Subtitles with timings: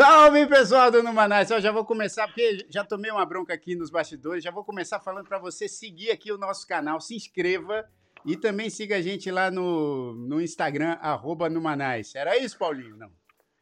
[0.00, 1.50] Salve pessoal do Numanais!
[1.50, 4.98] Eu já vou começar, porque já tomei uma bronca aqui nos bastidores, já vou começar
[4.98, 7.84] falando para você seguir aqui o nosso canal, se inscreva
[8.24, 12.14] e também siga a gente lá no, no Instagram, arroba Numanais.
[12.14, 12.96] Era isso, Paulinho?
[12.96, 13.10] Não.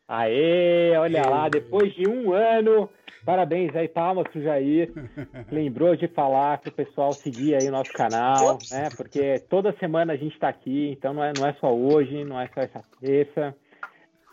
[0.07, 2.89] Aê, olha lá, depois de um ano,
[3.25, 4.93] parabéns aí, palmas pro Jair.
[5.51, 8.91] Lembrou de falar pro pessoal seguir aí o nosso canal, né?
[8.97, 12.41] Porque toda semana a gente está aqui, então não é, não é só hoje, não
[12.41, 13.57] é só essa terça.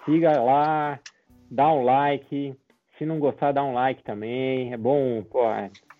[0.05, 0.99] Siga lá,
[1.49, 2.55] dá um like.
[2.97, 4.73] Se não gostar, dá um like também.
[4.73, 5.43] É bom, pô,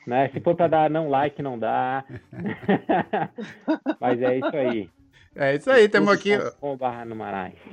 [0.08, 0.30] né?
[0.30, 2.06] Se for para dar não like, não dá.
[4.00, 4.90] Mas é isso aí.
[5.38, 6.30] É isso aí, estamos aqui.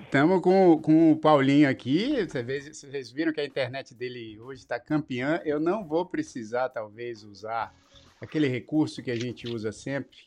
[0.02, 2.26] Estamos com, com o Paulinho aqui.
[2.26, 5.40] Vocês, vocês viram que a internet dele hoje está campeã.
[5.44, 7.72] Eu não vou precisar, talvez, usar
[8.20, 10.18] aquele recurso que a gente usa sempre,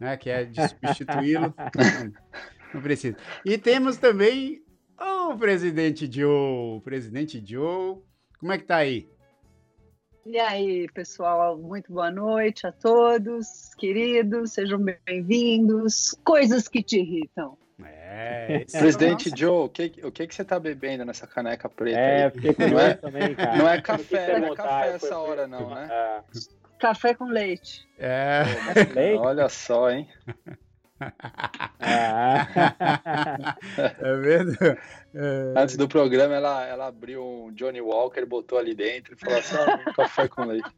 [0.00, 0.16] né?
[0.16, 1.54] Que é de substituí-lo.
[1.56, 2.12] não,
[2.74, 3.16] não precisa.
[3.44, 4.63] E temos também
[4.98, 6.80] o presidente Joe.
[6.80, 7.98] Presidente Joe.
[8.38, 9.08] Como é que tá aí?
[10.26, 16.16] E aí, pessoal, muito boa noite a todos, queridos, sejam bem-vindos.
[16.24, 17.58] Coisas que te irritam.
[17.84, 21.98] É, Presidente é Joe, o que, o que, que você tá bebendo nessa caneca preta?
[21.98, 22.32] É,
[22.70, 23.56] não é, também, cara.
[23.56, 26.22] Não é café, não é café essa hora, não, né?
[26.78, 27.86] Café com leite.
[27.98, 28.44] É.
[29.16, 30.08] Pô, olha só, hein?
[31.80, 32.46] Ah.
[33.76, 34.56] tá vendo?
[35.14, 35.54] É...
[35.56, 39.56] Antes do programa, ela, ela abriu um Johnny Walker, botou ali dentro e falou assim:
[39.88, 40.70] um café com leite.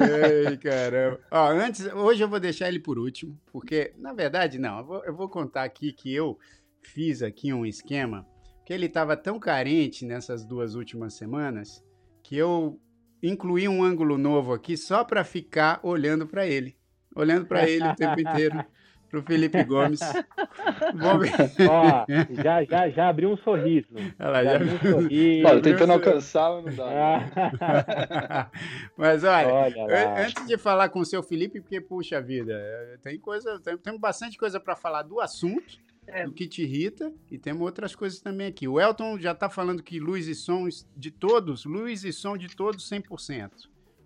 [0.00, 1.20] Ei, caramba.
[1.30, 5.04] Ó, antes, hoje eu vou deixar ele por último, porque, na verdade, não, eu vou,
[5.04, 6.38] eu vou contar aqui que eu
[6.82, 8.26] fiz aqui um esquema,
[8.64, 11.82] que ele estava tão carente nessas duas últimas semanas,
[12.22, 12.80] que eu
[13.22, 16.76] incluí um ângulo novo aqui só para ficar olhando para ele.
[17.16, 18.64] Olhando para ele o tempo inteiro
[19.14, 20.00] pro Felipe Gomes.
[21.70, 22.04] Ó,
[22.42, 23.88] já, já, já abriu um sorriso.
[24.18, 25.46] Ela já, já abriu um sorriso.
[25.46, 26.90] Olha, tentando alcançar, não dá.
[26.90, 28.50] Né?
[28.96, 32.60] Mas olha, olha antes de falar com o seu Felipe, porque, puxa vida,
[33.02, 35.84] tem coisa, tem, tem bastante coisa para falar do assunto.
[36.06, 36.26] É.
[36.26, 38.68] do que te irrita, e temos outras coisas também aqui.
[38.68, 42.54] O Elton já está falando que luz e som de todos, luz e som de
[42.54, 43.50] todos 100%.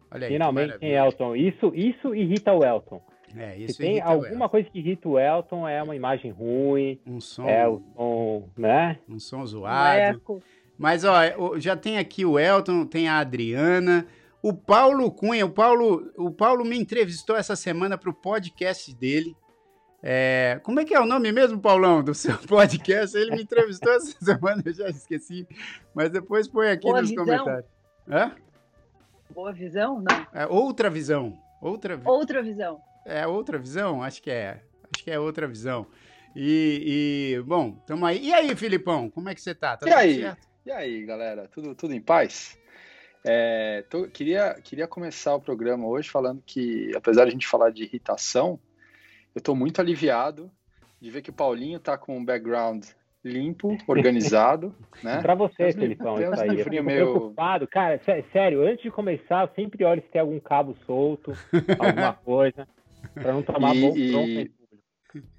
[0.09, 1.35] Olha aí, Finalmente, Elton.
[1.35, 3.03] Isso, isso irrita o Elton.
[3.37, 7.21] É, isso Se tem alguma coisa que irrita o Elton, é uma imagem ruim, um
[7.21, 8.99] som, é o som, né?
[9.09, 10.23] Um som zoado.
[10.29, 10.41] Um
[10.79, 11.15] Mas ó,
[11.59, 14.07] já tem aqui o Elton, tem a Adriana,
[14.43, 19.37] o Paulo Cunha, o Paulo, o Paulo me entrevistou essa semana para o podcast dele.
[20.01, 23.17] É, como é que é o nome mesmo, Paulão, do seu podcast?
[23.17, 25.47] Ele me entrevistou essa semana, eu já esqueci.
[25.93, 27.25] Mas depois põe aqui Boa nos visão.
[27.25, 27.71] comentários.
[28.09, 28.33] Hã?
[29.35, 30.27] Boa visão, não?
[30.33, 31.37] É, outra visão.
[31.61, 32.81] Outra, outra visão.
[33.09, 34.03] É outra visão?
[34.03, 34.61] Acho que é.
[34.95, 35.87] Acho que é outra visão.
[36.37, 38.27] E, e bom, tamo aí.
[38.27, 39.79] E aí, Filipão, como é que você tá?
[39.79, 40.21] tá e aí?
[40.21, 40.49] Certo?
[40.67, 41.49] E aí, galera?
[41.49, 42.59] Tudo, tudo em paz?
[43.25, 47.71] É, tô, queria, queria começar o programa hoje falando que, apesar de a gente falar
[47.71, 48.61] de irritação,
[49.35, 50.51] eu estou muito aliviado
[51.01, 52.85] de ver que o Paulinho tá com um background
[53.25, 55.23] limpo, organizado, né?
[55.23, 56.59] Pra você, Felipão, isso aí.
[56.59, 57.13] Eu fico meu...
[57.13, 57.67] preocupado.
[57.67, 57.99] Cara,
[58.33, 61.33] sério, antes de começar, eu sempre olho se tem algum cabo solto,
[61.81, 62.69] alguma coisa.
[63.21, 64.51] Para não tomar e, bom e,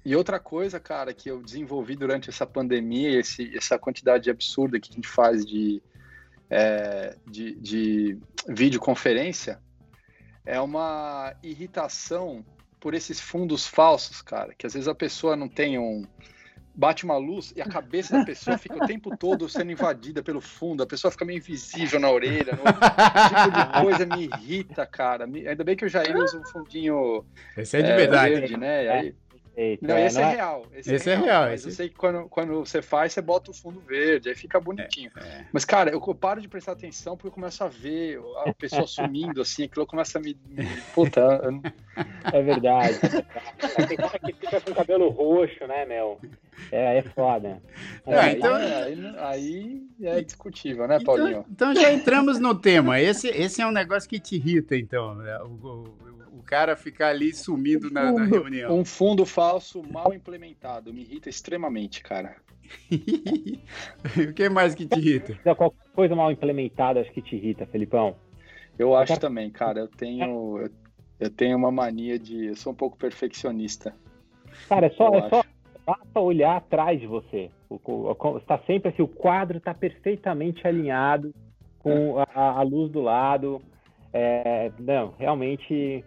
[0.04, 4.90] e outra coisa, cara, que eu desenvolvi durante essa pandemia, esse, essa quantidade absurda que
[4.90, 5.82] a gente faz de,
[6.48, 9.60] é, de, de videoconferência,
[10.44, 12.44] é uma irritação
[12.80, 16.04] por esses fundos falsos, cara, que às vezes a pessoa não tem um
[16.80, 20.40] bate uma luz e a cabeça da pessoa fica o tempo todo sendo invadida pelo
[20.40, 22.52] fundo, a pessoa fica meio invisível na orelha.
[22.52, 22.64] No...
[22.64, 25.26] Tipo de coisa me irrita, cara.
[25.26, 27.22] Ainda bem que eu já uso um fundinho.
[27.54, 28.34] Esse é de é, verdade.
[28.34, 28.88] Verde, né?
[28.88, 29.14] Aí,
[29.60, 30.66] Eita, não, esse é, é, real.
[30.72, 31.26] Esse, esse é, real.
[31.26, 31.68] É real mas esse...
[31.68, 35.10] eu sei que quando, quando você faz, você bota o fundo verde, aí fica bonitinho.
[35.18, 35.46] É, é.
[35.52, 39.42] Mas, cara, eu, paro de prestar atenção porque eu começo a ver a pessoa sumindo,
[39.42, 40.34] assim, aquilo começa a me.
[40.94, 41.20] Puta.
[41.20, 41.60] Eu...
[42.32, 42.98] É verdade.
[43.86, 46.18] Tem cara que fica com cabelo roxo, né, Mel?
[46.72, 47.60] É, é foda.
[48.06, 48.54] É, então...
[48.54, 51.44] aí, aí, é discutível, né, então, Paulinho?
[51.50, 52.98] Então, então já entramos no tema.
[52.98, 55.16] Esse, esse é um negócio que te irrita, então.
[55.16, 55.38] Né?
[55.42, 58.78] O, o, o cara ficar ali sumindo na, na, reunião.
[58.78, 60.92] Um fundo falso mal implementado.
[60.92, 62.36] Me irrita extremamente, cara.
[62.90, 65.54] o que mais que te irrita?
[65.54, 68.16] Qualquer coisa mal implementada acho que te irrita, Felipão.
[68.78, 69.80] Eu acho também, cara.
[69.80, 70.70] Eu tenho, eu,
[71.18, 72.46] eu, tenho uma mania de.
[72.46, 73.94] Eu sou um pouco perfeccionista.
[74.68, 75.44] Cara, é só, é só
[75.84, 77.50] basta olhar atrás de você.
[78.38, 81.34] Está sempre assim, o quadro está perfeitamente alinhado
[81.80, 83.60] com a, a luz do lado.
[84.12, 86.04] É, não, realmente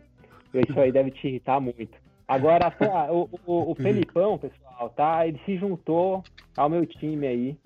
[0.62, 1.98] isso aí deve te irritar muito.
[2.28, 2.74] Agora,
[3.12, 5.28] o, o, o Felipão, pessoal, tá?
[5.28, 6.24] Ele se juntou
[6.56, 7.58] ao meu time aí.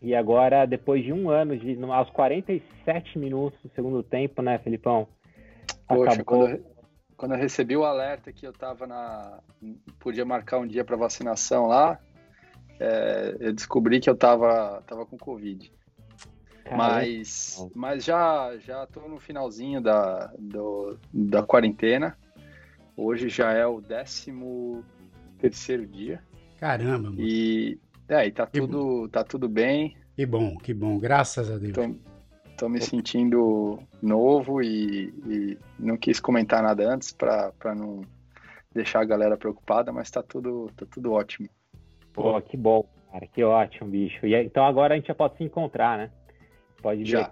[0.00, 5.08] E agora, depois de um ano, de, aos 47 minutos do segundo tempo, né, Felipão?
[5.88, 6.24] Poxa, acabou...
[6.24, 6.64] quando, eu,
[7.16, 9.40] quando eu recebi o alerta que eu tava na.
[9.98, 11.98] podia marcar um dia para vacinação lá,
[12.78, 15.72] é, eu descobri que eu tava, tava com Covid.
[16.72, 22.16] Mas, mas já já tô no finalzinho da, do, da quarentena.
[22.96, 24.84] Hoje já é o décimo
[25.38, 26.22] terceiro dia.
[26.58, 27.20] Caramba, mano.
[27.20, 27.78] E,
[28.08, 29.96] é, e tá, tudo, tá tudo bem.
[30.16, 31.74] Que bom, que bom, graças a Deus.
[31.74, 31.94] Tô,
[32.56, 38.02] tô me sentindo novo e, e, não quis comentar nada antes para não
[38.72, 41.48] deixar a galera preocupada, mas tá tudo, tá tudo ótimo.
[42.12, 44.24] Pô, que bom, cara, que ótimo, bicho.
[44.24, 46.10] E então agora a gente já pode se encontrar, né?
[46.84, 47.06] Pode vir.
[47.06, 47.30] Já.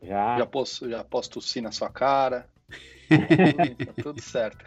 [0.00, 0.38] Já.
[0.38, 2.46] Já posso, já posso tossir na sua cara.
[3.84, 4.64] tá tudo certo.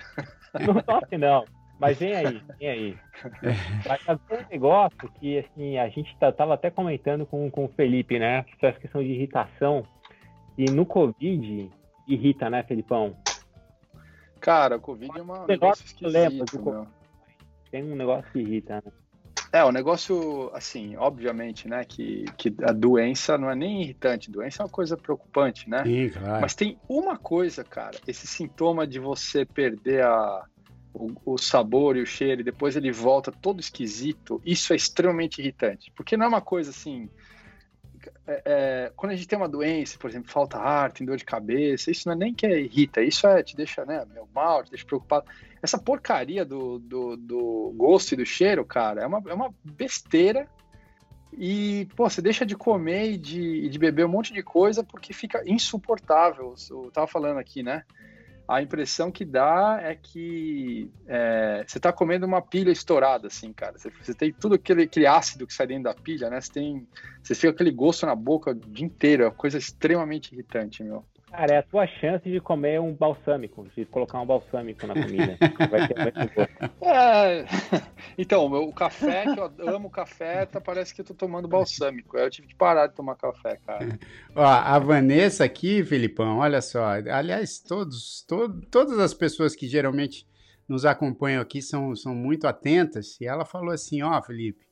[0.60, 1.46] Não tosse não.
[1.80, 2.98] Mas vem aí, vem aí.
[3.88, 7.70] Mas tem um negócio que assim, a gente tá, tava até comentando com, com o
[7.70, 8.46] Felipe, né?
[8.62, 9.84] Essa questão de irritação.
[10.58, 11.72] E no Covid
[12.06, 13.16] irrita, né, Felipão?
[14.42, 16.88] Cara, o Covid é uma um negócio esquisito,
[17.72, 18.92] Tem um negócio que irrita, né?
[19.56, 24.62] É, o negócio, assim, obviamente, né, que, que a doença não é nem irritante, doença
[24.62, 25.82] é uma coisa preocupante, né?
[25.82, 26.42] Sim, claro.
[26.42, 30.44] Mas tem uma coisa, cara, esse sintoma de você perder a,
[30.94, 35.40] o, o, sabor e o cheiro e depois ele volta todo esquisito, isso é extremamente
[35.40, 35.90] irritante.
[35.96, 37.10] Porque não é uma coisa assim.
[38.28, 41.26] É, é, quando a gente tem uma doença, por exemplo, falta ar, tem dor de
[41.26, 44.72] cabeça, isso não é nem que irrita, isso é te deixa né, meio mal, te
[44.72, 45.26] deixa preocupado.
[45.62, 50.48] Essa porcaria do, do, do gosto e do cheiro, cara, é uma, é uma besteira.
[51.38, 55.14] E, pô, você deixa de comer e de, de beber um monte de coisa porque
[55.14, 56.56] fica insuportável.
[56.70, 57.84] Eu tava falando aqui, né?
[58.48, 63.78] A impressão que dá é que é, você está comendo uma pilha estourada, assim, cara.
[63.78, 66.40] Você, você, tem tudo aquele, aquele ácido que sai dentro da pilha, né?
[66.40, 66.88] Você tem.
[67.24, 71.04] Você fica aquele gosto na boca o dia inteiro, é uma coisa extremamente irritante, meu.
[71.36, 75.38] Cara, é a tua chance de comer um balsâmico, de colocar um balsâmico na comida.
[75.70, 76.56] Vai ter muito gosto.
[76.86, 77.46] É...
[78.18, 82.18] Então, o café, que eu amo café, tá, parece que eu tô tomando balsâmico.
[82.18, 84.00] Eu tive que parar de tomar café, cara.
[84.34, 86.86] Ó, a Vanessa aqui, Filipão, olha só.
[86.86, 90.26] Aliás, todos, todo, todas as pessoas que geralmente
[90.70, 93.20] nos acompanham aqui são, são muito atentas.
[93.20, 94.66] E ela falou assim: Ó, Felipe,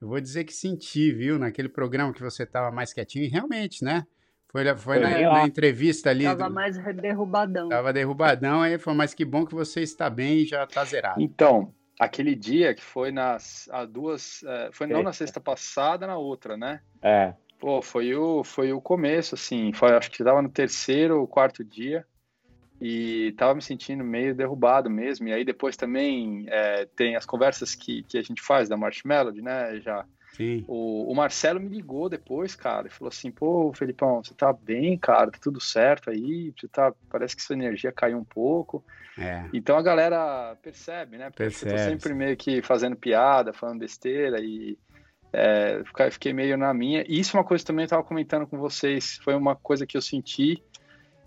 [0.00, 3.24] eu vou dizer que senti, viu, naquele programa que você tava mais quietinho.
[3.24, 4.06] E realmente, né?
[4.54, 6.22] Foi, foi na, na, entrevista ali.
[6.22, 6.54] Tava do...
[6.54, 7.68] mais derrubadão.
[7.68, 11.20] Tava derrubadão, aí foi, mas que bom que você está bem e já tá zerado.
[11.20, 14.44] Então, aquele dia que foi nas a duas.
[14.44, 16.80] É, foi não na sexta passada, na outra, né?
[17.02, 17.34] É.
[17.58, 19.72] Pô, foi o, foi o começo, assim.
[19.72, 22.06] Foi, acho que tava no terceiro ou quarto dia.
[22.80, 25.26] E tava me sentindo meio derrubado mesmo.
[25.26, 29.34] E aí depois também é, tem as conversas que, que a gente faz da Marshmallow,
[29.34, 29.80] né?
[29.80, 30.06] Já
[30.66, 34.98] o, o, Marcelo me ligou depois, cara, e falou assim: pô, Felipão, você tá bem,
[34.98, 38.84] cara, tá tudo certo aí, você tá, parece que sua energia caiu um pouco.
[39.18, 39.44] É.
[39.52, 41.30] Então a galera percebe, né?
[41.30, 41.72] Porque percebe.
[41.72, 44.76] eu tô sempre meio que fazendo piada, falando besteira e
[45.32, 47.04] é, fiquei meio na minha.
[47.06, 49.86] E isso é uma coisa que também eu tava comentando com vocês, foi uma coisa
[49.86, 50.62] que eu senti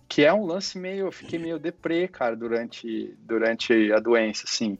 [0.08, 4.78] que é um lance meio, eu fiquei meio deprê, cara, durante, durante a doença, assim.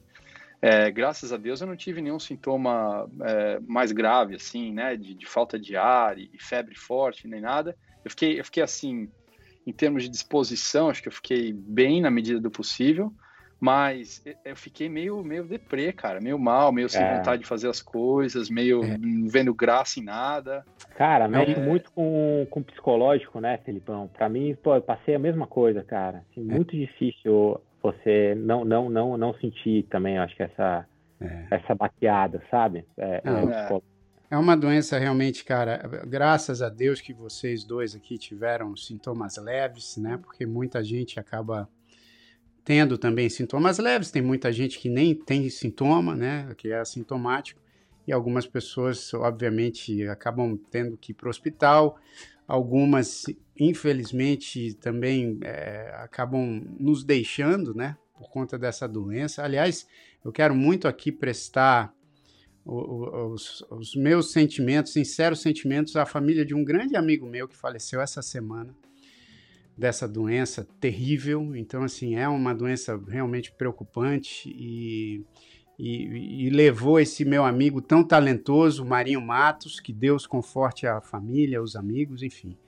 [0.60, 5.14] É, graças a Deus eu não tive nenhum sintoma é, mais grave, assim, né, de,
[5.14, 7.76] de, falta de ar e febre forte, nem nada.
[8.04, 9.08] Eu fiquei, eu fiquei assim,
[9.66, 13.12] em termos de disposição, acho que eu fiquei bem na medida do possível,
[13.60, 17.16] mas eu fiquei meio, meio deprê, cara, meio mal, meio sem é.
[17.16, 18.96] vontade de fazer as coisas, meio é.
[19.26, 20.64] vendo graça em nada.
[20.96, 21.60] Cara, mexe é.
[21.60, 24.08] muito com, com psicológico, né, Felipão?
[24.08, 26.24] Pra mim, pô, eu passei a mesma coisa, cara.
[26.30, 26.54] Assim, é.
[26.54, 30.86] muito difícil você não não não não sentir também, acho que essa
[31.20, 31.46] é.
[31.50, 32.84] essa baqueada, sabe?
[32.96, 33.80] É, é,
[34.30, 35.78] é, uma doença realmente, cara.
[36.06, 40.18] Graças a Deus que vocês dois aqui tiveram sintomas leves, né?
[40.22, 41.68] Porque muita gente acaba
[42.64, 44.10] tendo também sintomas leves.
[44.10, 46.52] Tem muita gente que nem tem sintoma, né?
[46.56, 47.60] Que é assintomático.
[48.06, 51.98] E algumas pessoas, obviamente, acabam tendo que ir para o hospital.
[52.48, 53.26] Algumas,
[53.60, 57.94] infelizmente, também é, acabam nos deixando, né?
[58.16, 59.44] Por conta dessa doença.
[59.44, 59.86] Aliás,
[60.24, 61.94] eu quero muito aqui prestar
[62.64, 68.00] os, os, meus sentimentos, sinceros sentimentos, à família de um grande amigo meu que faleceu
[68.00, 68.74] essa semana
[69.76, 71.54] dessa doença terrível.
[71.54, 75.24] Então, assim, é uma doença realmente preocupante e
[75.78, 81.62] e, e, levou esse meu amigo tão talentoso, Marinho Matos, que Deus conforte a família,
[81.62, 82.58] os amigos, enfim.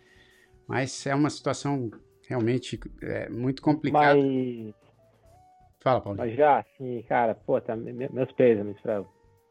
[0.67, 1.91] Mas é uma situação
[2.29, 4.15] realmente é, muito complicada.
[4.15, 4.75] Mas...
[5.81, 6.19] Fala, Paulo.
[6.19, 9.03] Mas já, assim, cara, pô, tá, meus pêsames pra,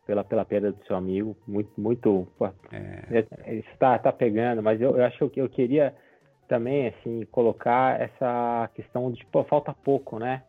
[0.05, 1.35] pela, pela perda do seu amigo.
[1.45, 2.27] Muito, muito.
[2.71, 3.25] É.
[3.73, 5.93] Está tá pegando, mas eu, eu acho que eu queria
[6.47, 10.43] também, assim, colocar essa questão de, pô, falta pouco, né?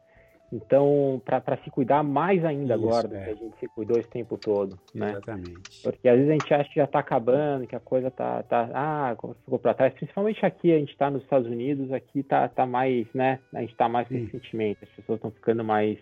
[0.52, 3.24] Então, para se cuidar mais ainda Isso, agora do é.
[3.24, 5.10] que a gente se cuidou esse tempo todo, né?
[5.10, 5.82] Exatamente.
[5.82, 8.68] Porque às vezes a gente acha que já está acabando, que a coisa tá, tá
[8.74, 9.94] ah, ficou para trás.
[9.94, 13.38] Principalmente aqui, a gente está nos Estados Unidos, aqui tá, tá mais, né?
[13.54, 15.98] A gente está mais com esse sentimento, as pessoas estão ficando mais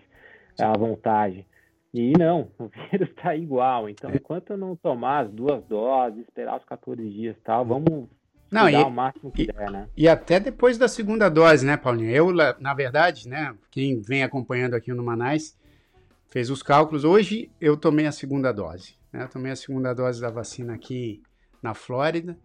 [0.58, 1.46] à vontade.
[1.92, 3.88] E não, o vírus está igual.
[3.88, 8.08] Então, enquanto eu não tomar as duas doses, esperar os 14 dias e tal, vamos
[8.50, 9.88] não, e, o máximo que e, der, né?
[9.96, 12.10] E até depois da segunda dose, né, Paulinho?
[12.10, 15.56] Eu, na verdade, né, quem vem acompanhando aqui no Manais,
[16.30, 17.04] fez os cálculos.
[17.04, 18.94] Hoje eu tomei a segunda dose.
[19.12, 19.24] Né?
[19.24, 21.22] Eu tomei a segunda dose da vacina aqui
[21.62, 22.38] na Flórida.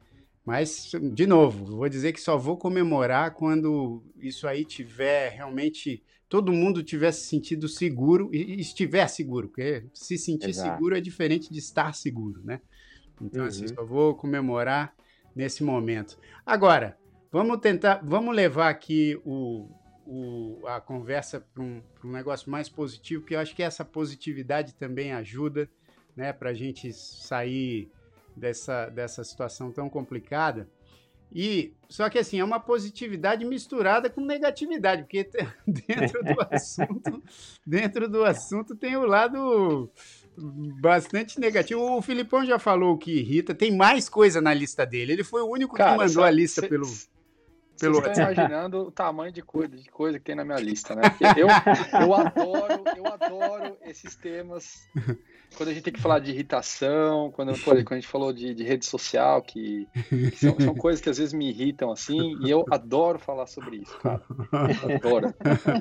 [0.45, 6.03] Mas, de novo, vou dizer que só vou comemorar quando isso aí tiver realmente.
[6.27, 10.73] Todo mundo tiver se sentido seguro e estiver seguro, porque se sentir Exato.
[10.73, 12.59] seguro é diferente de estar seguro, né?
[13.21, 13.65] Então, assim, uhum.
[13.65, 14.93] assim, só vou comemorar
[15.35, 16.17] nesse momento.
[16.45, 16.97] Agora,
[17.31, 19.69] vamos tentar, vamos levar aqui o,
[20.05, 24.73] o a conversa para um, um, negócio mais positivo, porque eu acho que essa positividade
[24.75, 25.69] também ajuda,
[26.15, 27.91] né, para a gente sair
[28.35, 30.69] dessa, dessa situação tão complicada.
[31.35, 35.27] E só que assim, é uma positividade misturada com negatividade, porque
[35.65, 37.23] dentro do assunto,
[37.65, 39.89] dentro do assunto tem o lado
[40.37, 41.81] bastante negativo.
[41.97, 45.13] O Filipão já falou que irrita, tem mais coisa na lista dele.
[45.13, 46.87] Ele foi o único Cara, que mandou a lista cê, pelo.
[47.83, 50.95] Pelo Você está imaginando o tamanho de coisa, de coisa que tem na minha lista,
[50.95, 51.01] né?
[51.09, 51.47] Porque eu,
[52.01, 54.87] eu adoro, eu adoro esses temas
[55.55, 58.63] quando a gente tem que falar de irritação, quando, quando a gente falou de, de
[58.63, 62.65] rede social, que, que são, são, coisas que às vezes me irritam assim, e eu
[62.71, 64.21] adoro falar sobre isso, cara.
[64.51, 65.33] Adoro.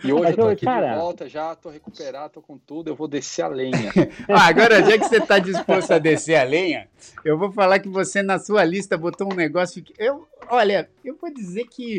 [0.04, 0.92] E hoje eu tô aqui cara...
[0.92, 3.92] de volta, já tô recuperado, tô com tudo, eu vou descer a lenha.
[4.28, 6.88] ah, agora, já que você tá disposto a descer a lenha,
[7.24, 9.92] eu vou falar que você na sua lista botou um negócio que.
[9.98, 11.91] Eu, olha, eu vou dizer que.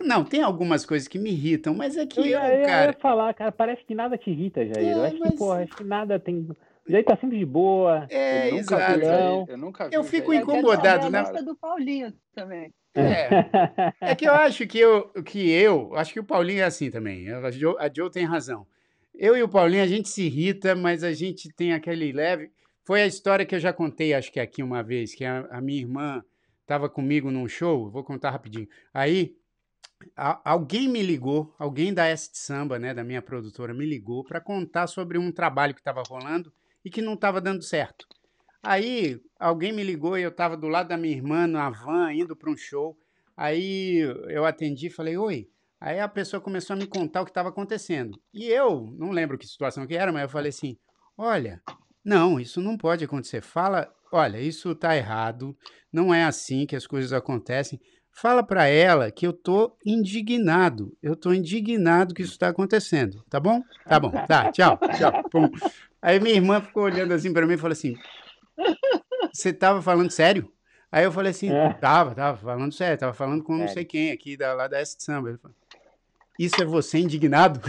[0.00, 2.86] Não, tem algumas coisas que me irritam, mas é que eu, eu, eu cara...
[2.86, 4.88] ia falar, cara, parece que nada te irrita, Jair.
[4.88, 5.30] É, eu acho mas...
[5.30, 6.48] que, porra, acho que nada tem
[6.88, 8.06] o Jair tá sempre de boa.
[8.10, 8.98] É, eu exato.
[8.98, 9.94] Vi, eu nunca vi.
[9.94, 11.20] Eu fico incomodado, né?
[11.20, 12.72] A do Paulinho também.
[12.94, 13.28] É.
[14.00, 17.30] é que eu acho que eu, que eu, acho que o Paulinho é assim também.
[17.30, 18.66] A Joe, a Joe tem razão.
[19.14, 22.50] Eu e o Paulinho, a gente se irrita, mas a gente tem aquele leve.
[22.84, 25.60] Foi a história que eu já contei, acho que aqui uma vez, que a, a
[25.60, 26.24] minha irmã
[26.70, 28.68] estava comigo num show, vou contar rapidinho.
[28.94, 29.36] Aí,
[30.16, 34.40] a, alguém me ligou, alguém da Est Samba, né, da minha produtora, me ligou para
[34.40, 36.52] contar sobre um trabalho que estava rolando
[36.84, 38.06] e que não estava dando certo.
[38.62, 42.36] Aí alguém me ligou e eu estava do lado da minha irmã na van, indo
[42.36, 42.96] para um show.
[43.36, 43.98] Aí
[44.28, 45.48] eu atendi e falei, oi.
[45.80, 48.20] Aí a pessoa começou a me contar o que estava acontecendo.
[48.34, 50.76] E eu, não lembro que situação que era, mas eu falei assim:
[51.16, 51.62] olha,
[52.04, 53.42] não, isso não pode acontecer.
[53.42, 55.56] Fala, olha, isso está errado,
[55.92, 57.80] não é assim que as coisas acontecem.
[58.12, 60.96] Fala para ela que eu tô indignado.
[61.02, 63.24] Eu tô indignado que isso está acontecendo.
[63.30, 63.62] Tá bom?
[63.86, 64.10] Tá bom.
[64.26, 65.28] Tá, tchau, tchau.
[65.30, 65.48] Pum.
[66.02, 67.94] Aí minha irmã ficou olhando assim para mim e falou assim:
[69.32, 70.50] Você tava falando sério?
[70.90, 71.72] Aí eu falei assim: é.
[71.74, 75.00] Tava, tava falando sério, tava falando com não sei quem aqui da, lá da Est
[75.00, 75.28] Samba.
[75.28, 75.56] Ele falou,
[76.44, 77.60] isso é você indignado?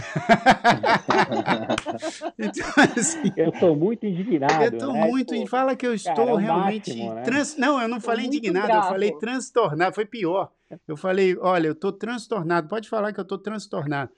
[2.38, 4.64] então, assim, eu estou muito indignado.
[4.64, 5.06] Eu estou né?
[5.06, 5.34] muito.
[5.34, 6.88] Pô, fala que eu estou cara, é realmente.
[6.88, 7.22] Máximo, né?
[7.22, 7.56] trans...
[7.58, 8.86] Não, eu não tô falei indignado, bravo.
[8.86, 9.94] eu falei transtornado.
[9.94, 10.50] Foi pior.
[10.88, 12.66] Eu falei, olha, eu estou transtornado.
[12.66, 14.10] Pode falar que eu estou transtornado.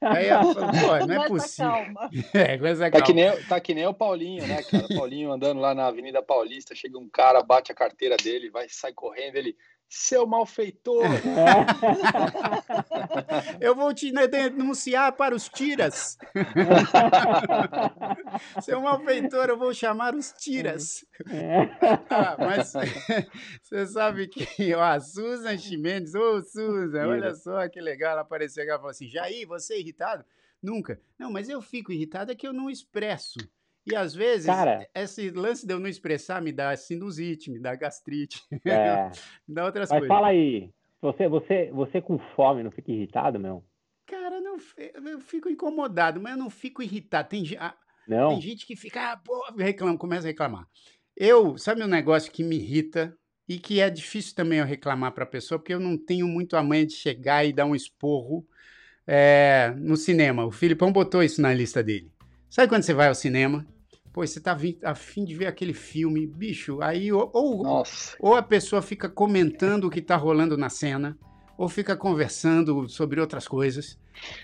[0.00, 1.70] Aí ela falou, pô, não é possível.
[2.32, 4.86] É, com essa tá, que nem, tá que nem o Paulinho, né, cara?
[4.96, 8.94] Paulinho andando lá na Avenida Paulista, chega um cara, bate a carteira dele, vai sai
[8.94, 9.54] correndo, ele
[9.90, 11.04] seu malfeitor.
[13.60, 16.16] Eu vou te denunciar para os tiras.
[18.62, 21.04] seu malfeitor, eu vou chamar os tiras.
[22.08, 22.72] ah, mas
[23.62, 28.20] você sabe que ó, a Susan Chimenez, ô oh, Susan, olha só que legal, ela
[28.20, 30.24] apareceu e ela falou assim, Jair, você é irritado?
[30.62, 31.00] Nunca.
[31.18, 33.38] Não, mas eu fico irritado é que eu não expresso.
[33.86, 37.74] E às vezes, Cara, esse lance de eu não expressar me dá sinusite, me dá
[37.74, 39.10] gastrite, é,
[39.48, 40.08] me dá outras mas coisas.
[40.08, 40.70] fala aí,
[41.00, 43.64] você, você, você com fome não fica irritado, meu?
[44.06, 44.56] Cara, não,
[45.10, 47.28] eu fico incomodado, mas eu não fico irritado.
[47.28, 47.44] Tem,
[48.06, 48.30] não.
[48.30, 50.66] tem gente que fica, ah, pô, reclama, começa a reclamar.
[51.16, 53.16] Eu, sabe um negócio que me irrita
[53.48, 56.56] e que é difícil também eu reclamar para a pessoa, porque eu não tenho muito
[56.56, 58.46] a manha de chegar e dar um esporro
[59.06, 60.44] é, no cinema.
[60.44, 62.12] O Filipão botou isso na lista dele.
[62.50, 63.64] Sabe quando você vai ao cinema?
[64.12, 67.84] Pô, você tá a fim de ver aquele filme, bicho, aí ou, ou,
[68.18, 71.16] ou, a pessoa fica comentando o que tá rolando na cena,
[71.56, 73.96] ou fica conversando sobre outras coisas.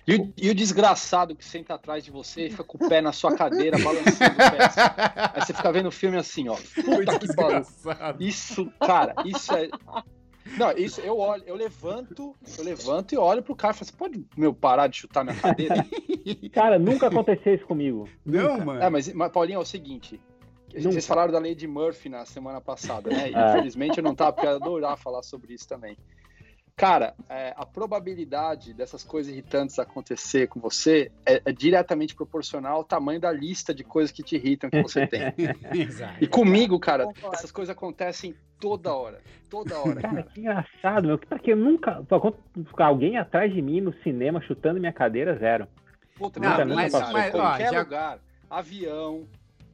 [0.06, 3.12] E o, e o desgraçado que senta atrás de você fica com o pé na
[3.12, 4.64] sua cadeira, balançando o pé.
[4.64, 4.80] Assim.
[5.34, 6.54] Aí você fica vendo o filme assim, ó.
[6.54, 7.66] Puta que pariu.
[8.20, 9.68] Isso, cara, isso é.
[10.58, 13.96] Não, isso eu olho, eu levanto, eu levanto e olho pro cara e falo assim,
[13.96, 15.84] pode meu parar de chutar minha cadeira?
[16.52, 18.08] cara, nunca aconteceu isso comigo.
[18.24, 18.64] Não, nunca.
[18.64, 18.82] mano.
[18.82, 20.20] É, mas, mas Paulinho, é o seguinte.
[20.72, 20.92] Nunca.
[20.92, 23.30] Vocês falaram da lei de Murphy na semana passada, né?
[23.32, 23.50] É.
[23.50, 25.96] Infelizmente eu não tava, porque eu ia adorar falar sobre isso também.
[26.78, 32.84] Cara, é, a probabilidade dessas coisas irritantes acontecer com você é, é, diretamente proporcional ao
[32.84, 35.22] tamanho da lista de coisas que te irritam que você tem.
[35.72, 36.22] Exato.
[36.22, 39.22] E comigo, cara, essas coisas acontecem toda hora.
[39.48, 40.22] Toda hora, Cara, cara.
[40.24, 41.16] que engraçado, meu.
[41.18, 42.04] Porque eu nunca.
[42.76, 45.66] Alguém atrás de mim no cinema chutando minha cadeira, zero.
[46.16, 48.18] Puta, Não, mim, mas- cara, mas, ó, qualquer já- lugar,
[48.50, 49.26] avião,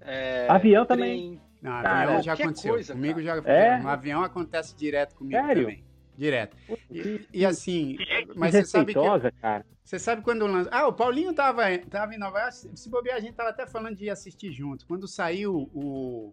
[0.02, 1.40] é, Avião trem, também.
[1.60, 2.72] Não, Cara, avião já aconteceu.
[2.74, 3.42] coisa, comigo cara.
[3.42, 3.78] já É?
[3.80, 5.62] No avião acontece direto comigo Sério?
[5.64, 5.84] também.
[6.16, 6.56] Direto.
[6.90, 7.96] E, e assim,
[8.36, 9.32] mas você sabe que.
[9.40, 9.64] Cara.
[9.82, 10.70] Você sabe quando lança.
[10.72, 12.70] Ah, o Paulinho tava, tava em Nova York.
[12.74, 14.86] Se bobear, a gente tava até falando de ir assistir junto.
[14.86, 16.32] Quando saiu o,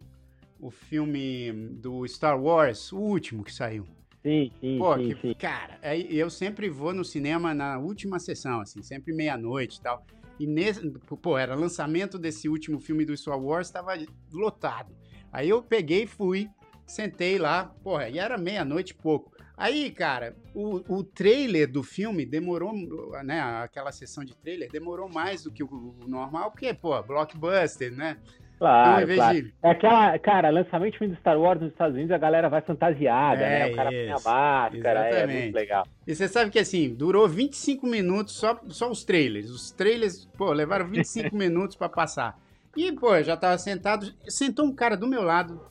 [0.60, 3.88] o filme do Star Wars, o último que saiu.
[4.22, 5.34] Sim, sim, Pô, sim, que, sim.
[5.34, 10.06] cara, aí eu sempre vou no cinema na última sessão, assim, sempre meia-noite e tal.
[10.38, 10.90] E nesse,
[11.22, 13.94] pô, era lançamento desse último filme do Star Wars, estava
[14.32, 14.94] lotado.
[15.32, 16.50] Aí eu peguei, fui,
[16.86, 19.32] sentei lá, porra, e era meia-noite e pouco.
[19.60, 22.74] Aí, cara, o, o trailer do filme demorou,
[23.26, 27.92] né, aquela sessão de trailer demorou mais do que o, o normal, porque, pô, blockbuster,
[27.94, 28.18] né?
[28.22, 29.42] Então, Claro, invés claro.
[29.42, 32.50] de- É aquela, cara, lançamento de filme do Star Wars nos Estados Unidos, a galera
[32.50, 33.66] vai fantasiada, É, né?
[33.68, 35.42] O cara põe a máscara, é Exatamente.
[35.44, 35.88] muito legal.
[36.08, 39.50] E você sabe que assim, durou 25 minutos só, só os trailers.
[39.50, 42.38] Os trailers, pô, levaram 25 minutos pra passar.
[42.76, 45.62] E, pô, eu já tava sentado, sentou um cara do meu lado,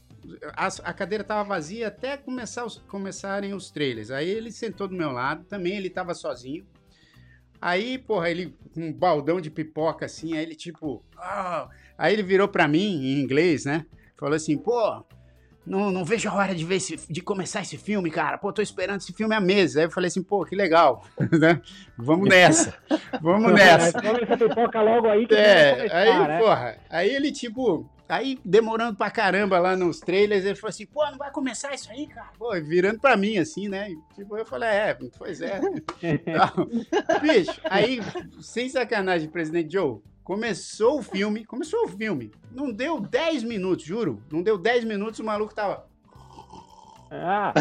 [0.57, 4.11] a, a cadeira tava vazia até começar os- começarem os trailers.
[4.11, 6.67] Aí ele sentou do meu lado, também ele tava sozinho.
[7.61, 12.23] Aí, porra, ele com um baldão de pipoca assim, aí ele tipo, "Ah." aí ele
[12.23, 13.85] virou pra mim em inglês, né?
[14.17, 15.03] Falou assim, pô,
[15.67, 18.39] não, não vejo a hora de ver esse, de começar esse filme, cara.
[18.39, 19.77] Pô, tô esperando esse filme há meses.
[19.77, 21.05] Aí eu falei assim, pô, que legal,
[21.41, 21.61] né?
[21.97, 22.75] Vamos nessa,
[23.21, 24.01] vamos nessa.
[24.01, 26.39] Come essa pipoca logo aí que É, aí, né?
[26.39, 31.05] porra, aí ele, tipo, aí demorando pra caramba lá nos trailers, ele falou assim, pô,
[31.11, 32.31] não vai começar isso aí, cara?
[32.39, 33.95] Pô, virando pra mim, assim, né?
[34.15, 35.61] Tipo, eu falei, é, pois é.
[36.03, 36.69] Então,
[37.21, 38.01] bicho, aí,
[38.41, 44.23] sem sacanagem, presidente Joe, começou o filme, começou o filme, não deu 10 minutos, juro,
[44.31, 45.87] não deu 10 minutos, o maluco tava...
[47.11, 47.55] Ah,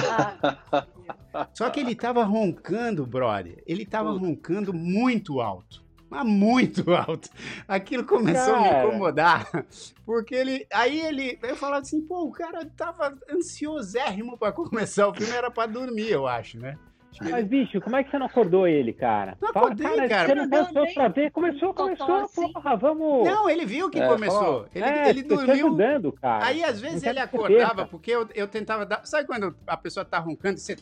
[1.54, 3.64] Só que ele tava roncando, brother.
[3.66, 5.87] Ele tava roncando muito alto.
[6.10, 7.30] Mas muito alto.
[7.68, 8.88] Aquilo começou a me Cara.
[8.88, 9.66] incomodar.
[10.06, 10.66] Porque ele.
[10.74, 11.38] Aí ele.
[11.44, 16.10] Eu falava assim, pô, o cara tava ansiosérrimo pra começar o filme, era pra dormir,
[16.10, 16.78] eu acho, né?
[17.22, 19.38] Mas bicho, como é que você não acordou ele, cara?
[19.42, 20.28] Não Fala, acordei, cara.
[20.28, 21.32] Você não pensou nem- pra ver?
[21.32, 22.52] Começou, começou, assim.
[22.54, 23.26] porra, vamos.
[23.28, 24.68] Não, ele viu que É, começou.
[24.74, 25.52] Ele, é, ele dormiu.
[25.54, 26.46] ajudando, cara.
[26.46, 29.06] Aí, às vezes, ele acordava, porque eu, eu tentava dar.
[29.06, 30.76] Sabe quando a pessoa tá roncando, você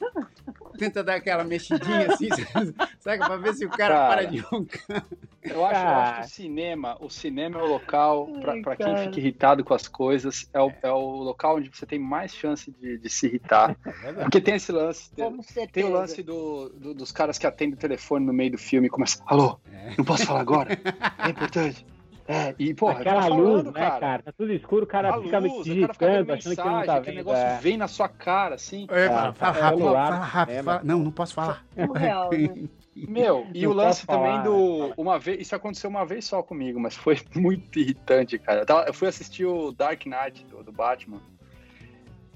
[0.77, 2.29] tenta dar aquela mexidinha assim,
[2.99, 3.19] sabe?
[3.25, 4.07] Pra ver se o cara, Cara.
[4.15, 5.05] para de roncar.
[5.43, 8.97] Eu acho, eu acho que o cinema, o cinema é o local, para quem cara.
[9.03, 12.71] fica irritado com as coisas, é o, é o local onde você tem mais chance
[12.71, 13.75] de, de se irritar.
[14.23, 15.11] Porque tem esse lance.
[15.13, 18.57] Tem, tem o lance do, do- dos caras que atendem o telefone no meio do
[18.57, 19.59] filme e começam, alô,
[19.97, 20.77] não posso falar agora?
[21.23, 21.85] É importante.
[22.27, 24.23] É, e, porra, Aquela tá luz, falando, né, cara?
[24.23, 26.65] Tá tudo escuro, o cara A fica me luz, cara fica digitando, achando que não
[26.79, 27.15] mensagem, tá vendo.
[27.17, 27.57] negócio é.
[27.59, 28.87] vem na sua cara, assim.
[28.89, 30.49] É, fala, Ah, fala é rápido, fala rápido.
[30.55, 30.71] cinema.
[30.71, 31.63] fala- Não, não posso falar.
[31.75, 32.67] Surreal, né?
[32.95, 34.93] Meu, e Não o lance posso também falar, do.
[34.97, 38.61] Uma vez, isso aconteceu uma vez só comigo, mas foi muito irritante, cara.
[38.61, 41.19] Eu, tava- eu fui assistir o Dark Knight do, do Batman.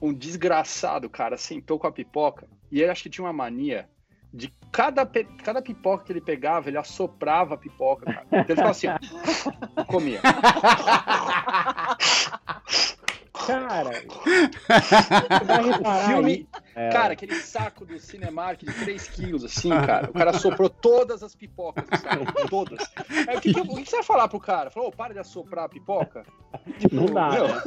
[0.02, 3.90] Um desgraçado, cara, sentou com a pipoca e ele acho que tinha uma mania
[4.34, 5.06] de cada,
[5.44, 8.26] cada pipoca que ele pegava, ele assoprava a pipoca, cara.
[8.28, 10.22] Então ele ficava assim, ó, comia.
[13.48, 13.90] Cara,
[15.82, 16.48] O filme.
[16.80, 20.10] É, cara, aquele saco do Cinemark de 3 quilos, assim, cara.
[20.10, 22.80] O cara soprou todas as pipocas do saco, todas.
[23.28, 24.70] Aí, o, que, que, o que você vai falar pro cara?
[24.70, 26.24] Falou, ô, para de assoprar a pipoca?
[26.90, 27.62] não dá, meu, né?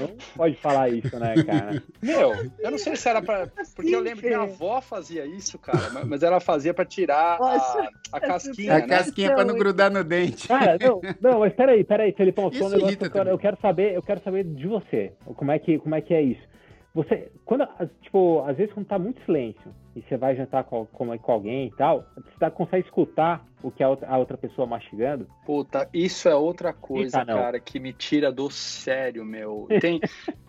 [0.00, 1.80] Não pode falar isso, né, cara?
[2.02, 3.46] Meu, eu não sei se era pra.
[3.76, 7.88] Porque eu lembro que minha avó fazia isso, cara, mas- ela fazia pra tirar a,
[8.12, 8.86] a casquinha, A né?
[8.88, 10.48] casquinha pra não grudar no dente.
[10.48, 14.20] Cara, não, não, mas peraí, peraí, Felipão, Isso um negócio eu quero saber, eu quero
[14.22, 15.12] saber de você.
[15.24, 16.50] Como é que, como é que é isso?
[16.92, 17.66] Você, quando,
[18.02, 21.68] tipo, às vezes quando tá muito silêncio e você vai jantar com, com, com alguém
[21.68, 25.28] e tal, você tá, consegue escutar o que a outra, a outra pessoa mastigando.
[25.46, 29.68] Puta, isso é outra coisa, Eita, cara, que me tira do sério, meu.
[29.80, 30.00] Tem,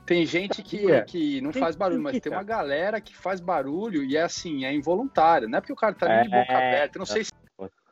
[0.06, 4.17] tem gente que, que não faz barulho, mas tem uma galera que faz barulho e
[4.17, 5.47] é assim, é involuntário.
[5.47, 7.32] Não é porque o cara tá é, de boca aberta, não sei se.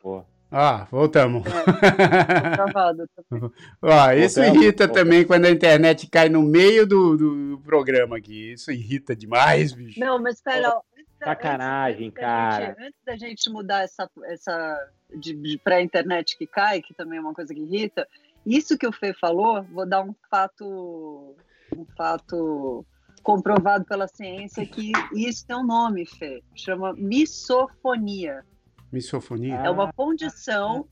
[0.02, 0.26] Pô.
[0.52, 1.44] Ah, voltamos.
[1.46, 3.06] É, travado.
[3.82, 4.94] Ó, isso voltamos, irrita voltamos.
[4.94, 8.54] também quando a internet cai no meio do, do, programa aqui.
[8.54, 10.00] Isso irrita demais, bicho.
[10.00, 10.82] Não, mas pera,
[11.24, 12.66] Sacanagem, antes cara.
[12.68, 17.18] Gente, antes da gente mudar essa, essa de, de pra internet que cai, que também
[17.20, 18.08] é uma coisa que irrita,
[18.46, 21.36] isso que o Fê falou, vou dar um fato,
[21.76, 22.86] um fato
[23.22, 28.44] comprovado pela ciência que isso tem um nome, Fê, chama misofonia.
[28.92, 29.56] Misofonia?
[29.56, 30.88] É uma condição,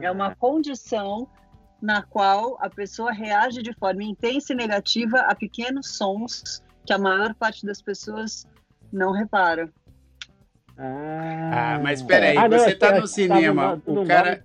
[0.00, 1.28] é uma condição
[1.80, 6.98] na qual a pessoa reage de forma intensa e negativa a pequenos sons que a
[6.98, 8.46] maior parte das pessoas
[8.92, 9.68] não repara.
[10.78, 14.42] Ah, ah mas peraí, ah, você está no cinema, tá no, o cara...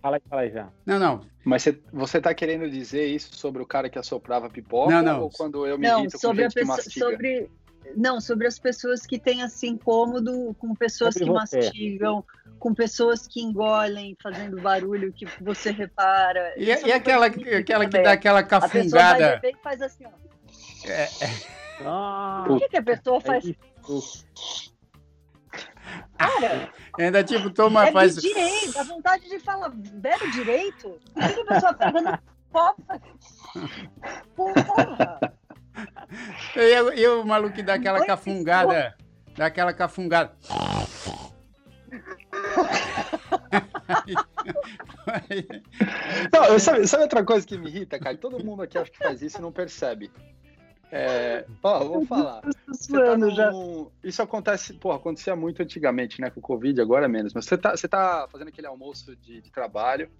[0.00, 0.68] Fala aí, fala aí já.
[0.84, 1.20] Não, não.
[1.44, 4.94] Mas você, você tá querendo dizer isso sobre o cara que assoprava pipoca?
[4.94, 5.22] Não, não.
[5.22, 7.50] Ou quando eu me não, irrito sobre com gente a pessoa, sobre
[7.96, 11.56] não, sobre as pessoas que têm assim incômodo com pessoas sobre que você.
[11.58, 12.24] mastigam,
[12.58, 16.54] com pessoas que engolem, fazendo barulho que você repara.
[16.56, 19.36] E, é e aquela, aquela que dá aquela cafungada?
[19.36, 20.10] A pessoa vai e faz assim, ó.
[20.88, 21.58] É, é.
[21.84, 23.44] Ah, Por que, que a pessoa faz?
[26.16, 28.16] Cara, ainda tipo, toma, bebe faz.
[28.16, 30.98] direito, a vontade de falar, bebe direito.
[31.14, 32.18] Por que a pessoa tá dando
[32.50, 33.00] copa?
[34.34, 35.37] Porra!
[36.56, 38.94] E, e o maluco que dá aquela cafungada,
[39.36, 40.32] dá aquela cafungada.
[46.32, 48.16] não, sabe, sabe, outra coisa que me irrita, cara?
[48.16, 50.10] Todo mundo aqui acho que faz isso e não percebe.
[50.90, 52.40] É, ó, vou falar.
[52.40, 53.90] Tá num...
[54.02, 56.30] Isso acontece, pô, acontecia muito antigamente, né?
[56.30, 57.34] Com o Covid, agora menos.
[57.34, 60.10] Mas você tá, você tá fazendo aquele almoço de, de trabalho.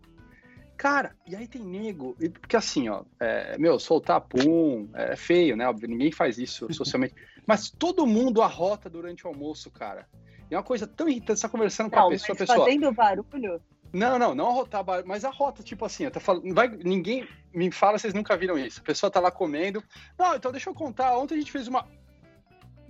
[0.78, 5.68] Cara, e aí tem nego, porque assim, ó, é, meu, soltar pum é feio, né?
[5.68, 7.16] Óbvio, ninguém faz isso socialmente.
[7.44, 10.06] mas todo mundo arrota durante o almoço, cara.
[10.48, 12.58] E é uma coisa tão irritante, você tá conversando com não, a pessoa, a pessoa.
[12.64, 13.60] Fazendo barulho?
[13.92, 17.72] Não, não, não arrotar barulho, mas arrota, tipo assim, eu tô falando, vai, ninguém me
[17.72, 18.80] fala, vocês nunca viram isso.
[18.80, 19.82] A pessoa tá lá comendo.
[20.16, 21.18] Não, então deixa eu contar.
[21.18, 21.84] Ontem a gente fez uma.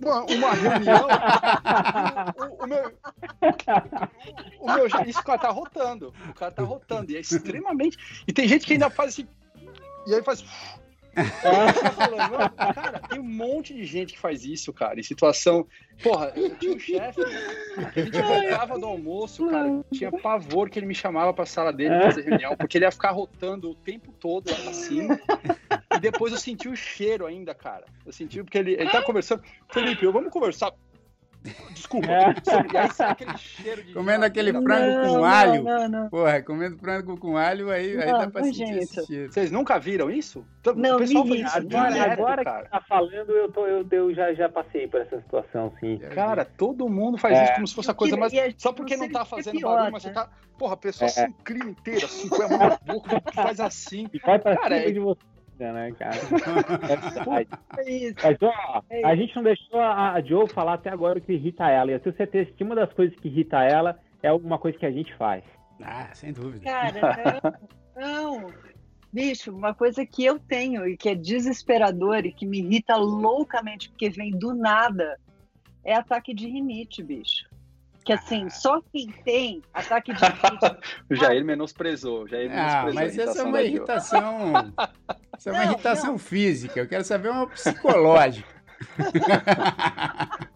[0.01, 1.07] Uma, reunião.
[2.37, 2.93] o, o, meu,
[4.61, 4.87] o meu.
[5.05, 6.13] Isso o cara tá rotando.
[6.29, 7.11] O cara tá rotando.
[7.11, 8.23] E é extremamente.
[8.27, 9.27] E tem gente que ainda faz assim.
[10.07, 10.43] E aí faz.
[12.73, 15.67] Cara, tem um monte de gente que faz isso, cara, em situação.
[16.01, 17.21] Porra, eu tinha um chefe
[17.77, 22.01] a gente voltava do almoço, cara, tinha pavor que ele me chamava pra sala dele
[22.01, 25.07] fazer reunião, porque ele ia ficar rotando o tempo todo assim.
[25.93, 27.85] E depois eu senti o cheiro ainda, cara.
[28.05, 29.43] Eu senti, porque ele, ele tá conversando.
[29.71, 30.71] Felipe, vamos conversar.
[31.73, 32.07] Desculpa.
[32.07, 32.35] É.
[32.73, 33.93] E aí sai aquele cheiro de.
[33.93, 35.63] Comendo aquele frango com alho.
[35.63, 36.09] Não, não.
[36.09, 38.83] Porra, comendo frango com alho, aí, aí dá pra sentir gente.
[38.83, 39.31] esse cheiro.
[39.31, 40.45] Vocês nunca viram isso?
[40.75, 42.63] Não, o pessoal vi agora, direto, agora cara.
[42.65, 45.97] que tá falando, eu, tô, eu, eu já, já passei por essa situação, sim.
[46.13, 47.43] Cara, todo mundo faz é.
[47.43, 48.33] isso como se fosse a coisa mais.
[48.57, 50.09] Só porque não tá fazendo pior, barulho, mas né?
[50.09, 50.29] você tá.
[50.57, 51.11] Porra, a pessoa é.
[51.11, 54.09] se inclina inteira, assim, põe a mão na boca, faz assim.
[54.13, 54.91] E vai pra cara, cima é...
[54.91, 55.21] de você
[55.59, 56.15] né, cara?
[57.77, 58.15] é isso.
[58.23, 61.69] Mas, ó, é a gente não deixou a Joe falar até agora o que irrita
[61.69, 61.91] ela.
[61.91, 64.85] E eu tenho certeza que uma das coisas que irrita ela é alguma coisa que
[64.85, 65.43] a gente faz.
[65.81, 66.63] Ah, sem dúvida.
[66.63, 67.61] Cara,
[67.95, 68.53] não, não.
[69.11, 73.89] Bicho, uma coisa que eu tenho e que é desesperador e que me irrita loucamente
[73.89, 75.19] porque vem do nada
[75.83, 77.49] é ataque de rinite, bicho.
[78.03, 78.49] Que assim, ah.
[78.49, 80.19] só quem tem ataque de
[81.11, 82.27] o Jair menosprezou.
[82.27, 84.53] Jair ah, menosprezou mas essa é uma irritação.
[85.37, 86.19] Isso é uma não, irritação não.
[86.19, 86.79] física.
[86.79, 88.59] Eu quero saber uma psicológica.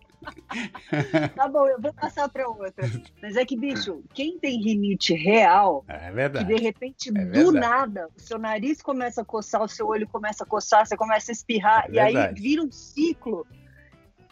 [1.36, 2.90] tá bom, eu vou passar para outra.
[3.22, 6.46] Mas é que, bicho, quem tem rinite real, é verdade.
[6.46, 10.08] que de repente, é do nada, o seu nariz começa a coçar, o seu olho
[10.08, 13.46] começa a coçar, você começa a espirrar, é e aí vira um ciclo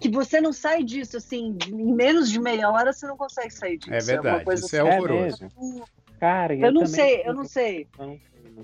[0.02, 3.78] que você não sai disso, assim, em menos de meia hora você não consegue sair
[3.78, 3.94] disso.
[3.94, 4.90] É verdade, é isso é assim.
[4.90, 5.48] é horroroso.
[6.20, 7.88] Cara, eu, eu não sei, eu não sei.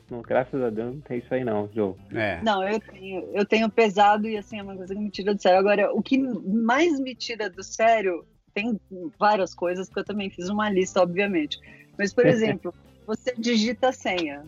[0.10, 1.95] Não, graças a Deus não tem isso aí não, Joe.
[2.13, 2.41] É.
[2.41, 5.41] Não, eu tenho, eu tenho pesado e assim, é uma coisa que me tira do
[5.41, 5.60] sério.
[5.60, 8.80] Agora, o que mais me tira do sério, tem
[9.19, 11.60] várias coisas, que eu também fiz uma lista, obviamente.
[11.97, 12.73] Mas, por exemplo,
[13.06, 14.43] você digita a senha.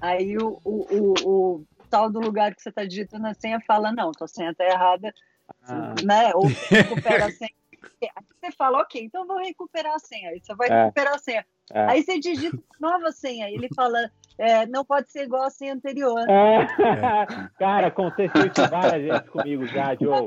[0.00, 3.92] Aí o, o, o, o tal do lugar que você está digitando a senha fala,
[3.92, 5.12] não, tua senha está errada,
[5.62, 5.94] ah.
[6.04, 6.32] né?
[6.34, 7.50] Ou recupera a senha.
[8.02, 10.30] Aí você fala, ok, então vou recuperar a senha.
[10.30, 10.82] Aí você vai é.
[10.84, 11.46] recuperar a senha.
[11.72, 11.90] É.
[11.90, 13.50] Aí você digita nova senha.
[13.50, 16.20] Ele fala, é, não pode ser igual a senha anterior.
[16.28, 16.66] É.
[17.58, 20.26] Cara, aconteceu isso várias vezes comigo já, Joe.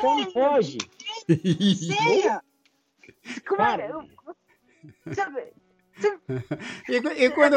[0.00, 0.78] Como pode?
[1.26, 2.42] Senha!
[3.46, 3.64] Como é?
[3.64, 3.86] Cara.
[3.86, 5.52] Eu- Sabe?
[6.88, 7.56] E, e quando.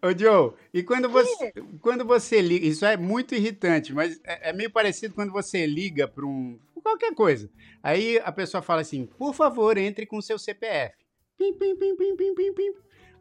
[0.00, 4.52] Ô, Joe, e quando você, quando você liga, isso é muito irritante, mas é, é
[4.52, 6.58] meio parecido quando você liga para um.
[6.82, 7.50] qualquer coisa.
[7.82, 10.94] Aí a pessoa fala assim: por favor, entre com seu CPF.
[11.36, 12.74] Pim, pim, pim, pim, pim, pim, pim.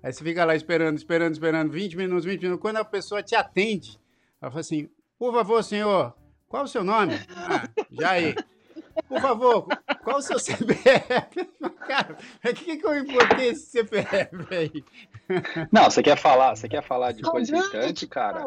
[0.03, 2.61] Aí você fica lá esperando, esperando, esperando, 20 minutos, 20 minutos.
[2.61, 3.99] Quando a pessoa te atende,
[4.39, 4.87] ela fala assim:
[5.17, 6.15] por favor, senhor,
[6.47, 7.13] qual o seu nome?
[7.35, 8.35] Ah, Jair.
[9.07, 9.67] Por favor,
[10.07, 11.49] qual o seu CPF?
[11.85, 14.83] Cara, por que, que eu importei esse CPF aí?
[15.69, 18.39] Não, você quer falar, você quer falar de coisa irritante, cara?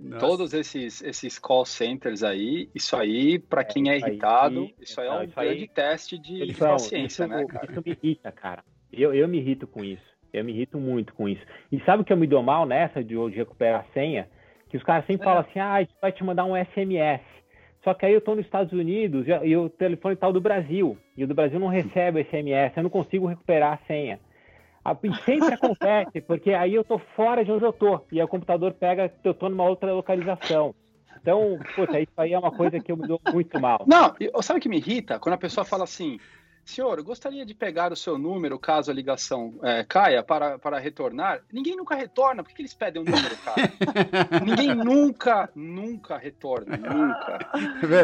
[0.00, 0.18] Nossa.
[0.18, 5.00] Todos esses, esses call centers aí, isso aí, pra quem é isso aí, irritado, isso
[5.00, 7.70] aí é um grande teste de, de paciência, isso, né, cara?
[7.70, 8.64] isso me irrita, cara.
[8.92, 10.04] Eu, eu me irrito com isso.
[10.32, 11.42] Eu me irrito muito com isso.
[11.70, 14.28] E sabe o que eu me dou mal nessa de hoje recuperar a senha?
[14.68, 15.24] Que os caras sempre É.
[15.24, 17.22] falam assim, ah, a gente vai te mandar um SMS.
[17.84, 20.96] Só que aí eu tô nos Estados Unidos e, o telefone tá o do Brasil.
[21.16, 24.18] E o do Brasil não recebe o SMS, eu não consigo recuperar a senha.
[24.82, 28.00] A- E sempre acontece, porque aí eu tô fora de onde eu tô.
[28.10, 30.74] E aí o computador pega que eu tô numa outra localização.
[31.20, 33.84] Então, puta, isso aí é uma coisa que eu me dou muito mal.
[33.86, 35.18] Não, sabe o que me irrita?
[35.18, 36.18] Quando a pessoa fala assim,
[36.64, 40.78] senhor, eu gostaria de pegar o seu número caso a ligação é, caia para, para
[40.78, 41.42] retornar.
[41.52, 43.72] Ninguém nunca retorna, por que que eles pedem o número, cara?
[44.44, 47.38] Ninguém nunca, nunca retorna, nunca.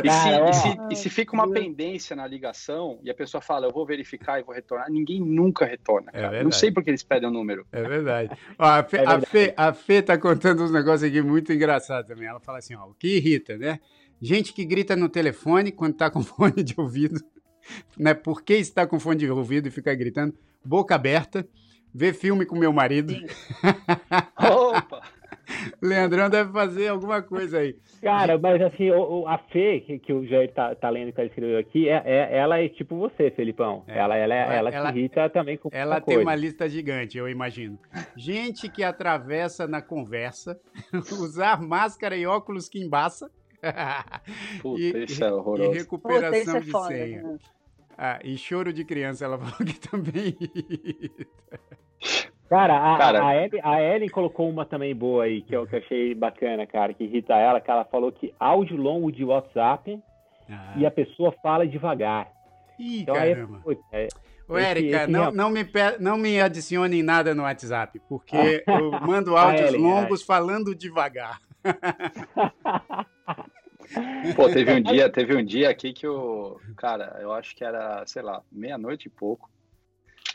[0.05, 0.49] E se, ó.
[0.51, 3.87] e se- e se fica uma pendência na ligação e a pessoa fala, eu vou
[3.87, 6.45] verificar e vou retornar, ninguém nunca retorna, É cara.
[6.45, 7.67] Não sei por que eles pedem o número.
[7.73, 8.31] É verdade.
[8.59, 9.27] Ó, a, Fê, É a, verdade.
[9.27, 12.29] Fê, a Fê tá contando uns negócios aqui muito engraçados também.
[12.29, 13.81] Ela fala assim, ó, o que irrita, né?
[14.21, 17.21] Gente que grita no telefone quando tá com fone de ouvido,
[17.99, 18.15] né?
[18.15, 20.35] Por que está com fone de ouvido e fica gritando?
[20.65, 21.47] Boca aberta,
[21.95, 23.15] vê filme com meu marido.
[24.39, 25.03] Opa!
[25.83, 27.77] Leandrão deve fazer alguma coisa aí.
[28.01, 31.21] Cara, mas assim, o, o- a Fê, que, que o Jair tá, tá lendo que
[31.21, 33.83] ela escreveu aqui, é, é- ela é tipo você, Felipão.
[33.89, 33.99] É.
[33.99, 36.21] Ela, ela, Ela- ela, ela- se irrita também com Ela tem coisa.
[36.23, 37.79] uma lista gigante, eu imagino.
[38.17, 40.59] Gente que atravessa na conversa,
[41.13, 43.29] usar máscara e óculos que embaça.
[44.63, 45.69] Puta, E- isso é e horroroso.
[45.71, 46.89] Puta, recuperação isso é de foda.
[46.89, 47.23] senha.
[47.23, 47.39] né?
[48.03, 50.35] Ah, e choro de criança, ela falou que também.
[52.49, 53.27] Cara, a, Cara.
[53.27, 56.67] a, Ellen, a Ellen colocou uma também boa aí, que eu, que eu achei bacana,
[56.67, 60.01] cara, que irrita ela, que ela falou que áudio longo de WhatsApp
[60.51, 60.73] Ah.
[60.79, 62.27] e a pessoa fala devagar.
[62.79, 63.61] Ih, Então aí, caramba.
[63.63, 64.09] putz, é,
[64.49, 65.61] Ô, esse- Érica, esse não, não, me
[66.01, 71.39] não me adicione em nada no WhatsApp, porque eu mando áudios Ellen, longos falando devagar.
[74.37, 76.30] Pô, teve um dia, teve um dia aqui que o
[76.81, 79.51] cara, eu acho que era, sei lá, meia-noite e pouco.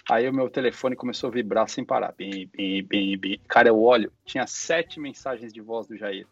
[0.08, 2.14] Aí o meu telefone começou a vibrar sem parar.
[2.16, 3.40] Bim, bim, bim, bim.
[3.48, 6.28] Cara, eu olho, tinha sete mensagens de voz do Jair.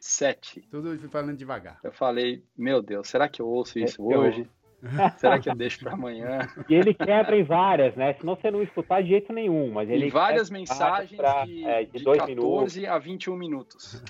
[0.00, 0.62] Sete.
[0.70, 1.78] Tudo falando devagar.
[1.84, 4.50] Eu falei, meu Deus, será que eu ouço isso Eu- hoje?
[5.18, 6.48] Será que eu deixo pra amanhã?
[6.68, 8.14] E ele quebra em várias, né?
[8.14, 9.70] Senão você não escutar de jeito nenhum.
[9.72, 13.36] Mas ele E várias em mensagens pra- de, é, de de dois 14 a 21
[13.36, 14.02] minutos.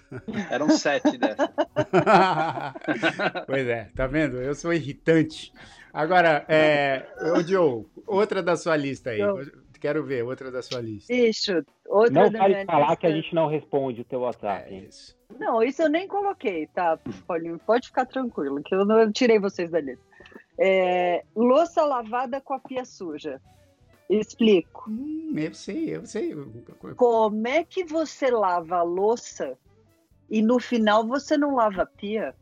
[0.50, 1.48] Eram sete dessas.
[3.46, 4.36] pois é, tá vendo?
[4.40, 5.52] Eu sou irritante.
[5.92, 7.04] Agora, é,
[7.36, 9.20] ô Joe, outra da sua lista aí.
[9.20, 11.10] Eu- Quero ver outra da sua lista.
[11.10, 14.20] Bicho, outra Não da vale minha falar lista- que a gente não responde o teu
[14.20, 14.74] WhatsApp.
[14.74, 15.16] É isso.
[15.38, 17.58] Não, isso eu nem coloquei, tá, Paulinho?
[17.66, 20.04] Pode ficar tranquilo, que eu não eu tirei vocês da lista.
[20.62, 23.40] É, louça lavada com a pia suja.
[24.10, 24.90] Explico.
[24.90, 26.34] Hum, eu sei, eu sei.
[26.96, 29.56] Como é que você lava a louça
[30.28, 32.34] e no final você não lava a pia?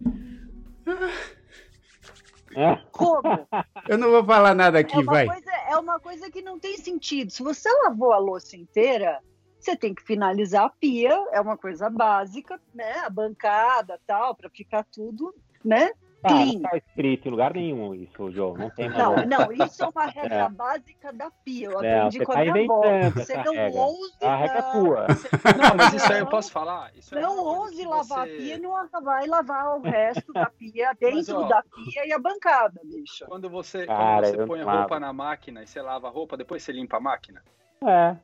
[2.57, 2.77] É?
[2.91, 3.47] Como?
[3.87, 5.27] Eu não vou falar nada É aqui, uma, vai.
[5.27, 7.31] coisa, é uma coisa que não tem sentido.
[7.31, 9.21] Se você lavou a louça inteira,
[9.61, 13.01] você tem que finalizar a pia, é uma coisa básica, né?
[13.05, 15.93] A bancada tal, para ficar tudo, né?
[16.21, 16.47] Tá, Clean.
[16.55, 18.59] não tá escrito em lugar nenhum isso, Joe.
[18.59, 20.49] Não tem Não, não, isso é uma regra É.
[20.49, 21.67] básica da pia.
[21.67, 22.85] Eu Não, aprendi você com a tá minha avó.
[22.85, 23.81] inventando Você não regra.
[23.81, 24.13] ouse.
[24.25, 25.07] A regra é tua.
[25.71, 26.91] Não, mas isso aí eu posso falar.
[26.97, 30.47] Isso é Não ouse lavar você- a pia e não vai lavar o resto da
[30.51, 33.25] pia dentro ó, da pia e a bancada, bicho.
[33.27, 34.79] Quando você, Cara, quando você põe a lavo.
[34.79, 37.43] roupa na máquina e você lava a roupa, depois você limpa a máquina?
[37.87, 38.17] É.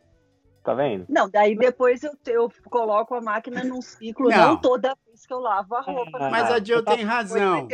[0.64, 1.04] Tá vendo?
[1.10, 4.36] Não, daí depois eu, eu coloco a máquina num ciclo, Não.
[4.54, 6.18] não, toda vez que eu lavo a roupa.
[6.18, 7.68] Ah, Mas a tava- tem razão.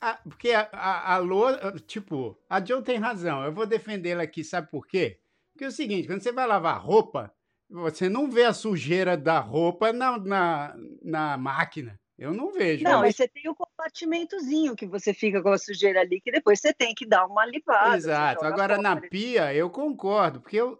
[0.00, 1.44] Ah, porque a, a, a Lô,
[1.86, 3.44] tipo, a Joe tem razão.
[3.44, 5.20] Eu vou defendê-la aqui, sabe por quê?
[5.52, 7.30] Porque é o seguinte, quando você vai lavar roupa,
[7.68, 12.00] você não vê a sujeira da roupa na, na, na máquina.
[12.18, 12.84] Eu não vejo.
[12.84, 16.60] Não, mas você tem o compartimentozinho que você fica com a sujeira ali, que depois
[16.60, 17.96] você tem que dar uma limpada.
[17.96, 18.44] Exato.
[18.44, 20.78] Agora, na pia, eu concordo, porque eu,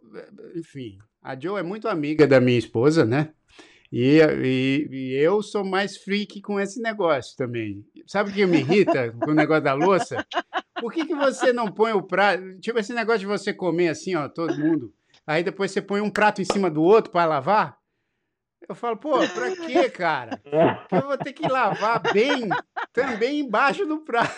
[0.55, 3.33] enfim, a Joe é muito amiga da minha esposa, né?
[3.90, 7.85] E, e, e, eu sou mais freak com esse negócio também.
[8.07, 10.25] Sabe o que me irrita com o negócio da louça?
[10.81, 12.59] Por que, que você não põe o prato?
[12.59, 14.92] Tipo, esse negócio de você comer assim, ó, todo mundo.
[15.27, 17.79] Aí depois você põe um prato em cima do outro para lavar.
[18.68, 20.40] Eu falo, pô, pra quê, cara?
[20.90, 22.48] eu vou ter que lavar bem
[22.92, 24.35] também embaixo do prato.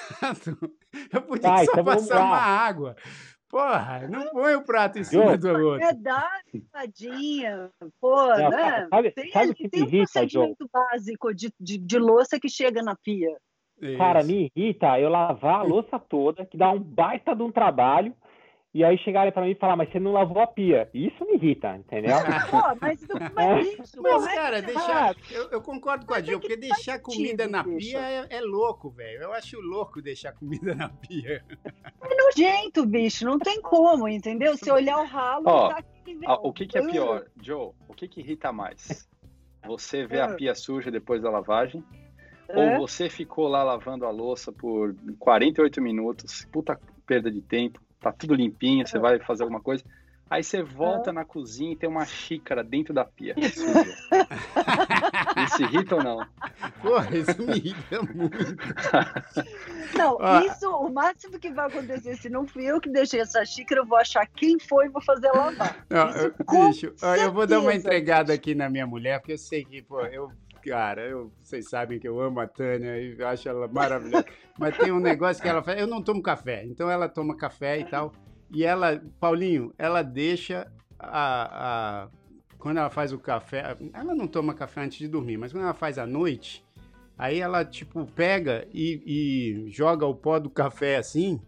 [1.12, 2.96] Eu podia Vai, só então passar uma água.
[3.48, 5.82] Porra, não põe o prato em cima do outro.
[5.82, 7.70] É verdade, tadinha.
[8.00, 8.88] Pô, não, né?
[8.88, 10.68] Sabe, tem, sabe que tem um irrita, procedimento Joe?
[10.72, 13.36] básico de, de, de louça que chega na pia.
[13.80, 13.98] Isso.
[13.98, 18.14] Cara, me irrita eu lavar a louça toda, que dá um baita de um trabalho,
[18.76, 20.86] e aí chegarem para mim e falar, mas você não lavou a pia.
[20.92, 22.12] Isso me irrita, entendeu?
[22.50, 23.00] Pô, mas,
[23.32, 25.16] mas, isso, mas cara, deixar.
[25.30, 29.22] Eu, eu, concordo com a Jill, porque deixar comida na pia é, é louco, velho.
[29.22, 31.42] Eu acho louco deixar comida na pia.
[32.02, 33.24] É nojento, bicho.
[33.24, 34.58] Não tem como, entendeu?
[34.58, 37.72] Se olhar o ralo, oh, tá aqui, O que, que é pior, Joe?
[37.88, 39.08] O que, que irrita mais?
[39.66, 40.34] Você vê a ah.
[40.34, 41.82] pia suja depois da lavagem?
[42.48, 48.16] Ou você ficou lá lavando a louça por 48 minutos, puta perda de tempo, tá
[48.18, 49.84] tudo limpinho, você vai fazer alguma coisa.
[50.28, 53.32] Aí você volta na cozinha e tem uma xícara dentro da pia.
[53.38, 53.62] isso
[55.62, 56.26] irrita ou não?
[56.82, 58.36] Porra, isso me irrita muito.
[59.96, 60.42] Não, ah.
[60.44, 63.86] isso, o máximo que vai acontecer, se não fui eu que deixei essa xícara, eu
[63.86, 65.86] vou achar quem foi e vou fazer lavar.
[65.88, 66.32] Não, isso, eu,
[66.66, 66.92] bicho,
[67.22, 70.32] eu vou dar uma entregada aqui na minha mulher, porque eu sei que, pô, eu
[70.66, 74.26] cara, eu, vocês sabem que eu amo a Tânia e acho ela maravilhosa.
[74.58, 75.80] Mas tem um negócio que ela faz.
[75.80, 78.12] Eu não tomo café, então ela toma café e tal.
[78.50, 82.08] E ela, Paulinho, ela deixa a, a.
[82.58, 83.76] Quando ela faz o café.
[83.92, 86.64] Ela não toma café antes de dormir, mas quando ela faz à noite,
[87.16, 91.40] aí ela, tipo, pega e, e joga o pó do café assim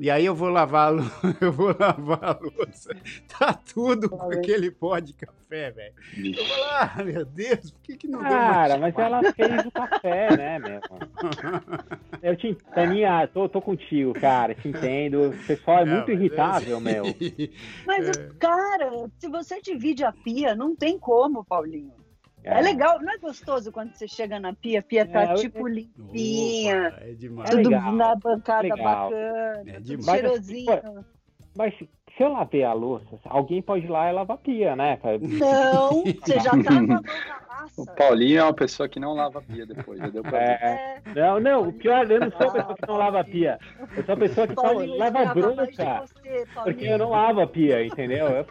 [0.00, 0.94] e aí eu vou lavar,
[1.42, 2.96] eu vou lavar a louça.
[3.38, 5.94] Tá tudo com aquele pó de café, velho.
[6.16, 9.70] Eu vou lá, ah, meu Deus, por que, que não Cara, mas ela fez o
[9.70, 10.80] café, né, meu?
[12.22, 15.28] Eu te Taninha, tô, tô contigo, cara, te entendo.
[15.28, 16.80] O pessoal é não, muito irritável, é...
[16.80, 17.04] meu.
[17.86, 18.28] Mas, é.
[18.38, 21.92] cara, se você divide a pia, não tem como, Paulinho.
[22.42, 22.58] É.
[22.58, 22.60] é.
[22.62, 26.88] legal, não é gostoso quando você chega na pia, a pia tá é, tipo limpinha,
[26.88, 27.50] Opa, é demais.
[27.50, 29.10] tudo é na bancada legal.
[29.10, 30.20] bacana, é demais.
[30.20, 30.82] cheirosinho.
[31.54, 34.74] Mas, mas se eu lavei a louça, alguém pode ir lá e lavar a pia,
[34.76, 34.98] né?
[35.20, 36.60] Não, você já tá
[37.76, 40.58] o Paulinho é uma pessoa que não lava a pia depois, já deu pra ver.
[40.62, 43.58] É, não, não, o pior, eu não sou a pessoa que não lava a pia.
[43.96, 46.04] Eu sou a pessoa que Paulinho, lava bronca.
[46.64, 48.26] Porque eu não lavo a pia, entendeu?
[48.26, 48.46] Eu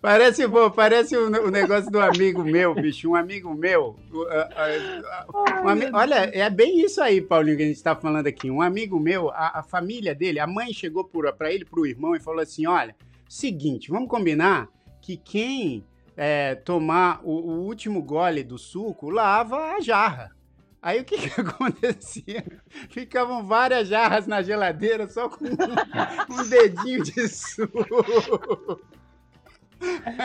[0.00, 3.10] parece, pô, parece o, o, negócio do amigo meu, bicho.
[3.10, 3.96] Um amigo meu.
[4.12, 8.50] um, olha, é bem isso aí, Paulinho, que a gente tá falando aqui.
[8.50, 11.04] Um amigo meu, a, a família dele, a mãe chegou
[11.36, 12.94] para ele, pro irmão, e falou assim: olha,
[13.28, 14.68] seguinte, vamos combinar
[15.00, 15.84] que quem
[16.22, 20.36] é, tomar o, o, último gole do suco, lava a jarra.
[20.82, 22.44] Aí o que, que acontecia?
[22.90, 25.48] Ficavam várias jarras na geladeira só com um,
[26.38, 28.78] um dedinho de suco.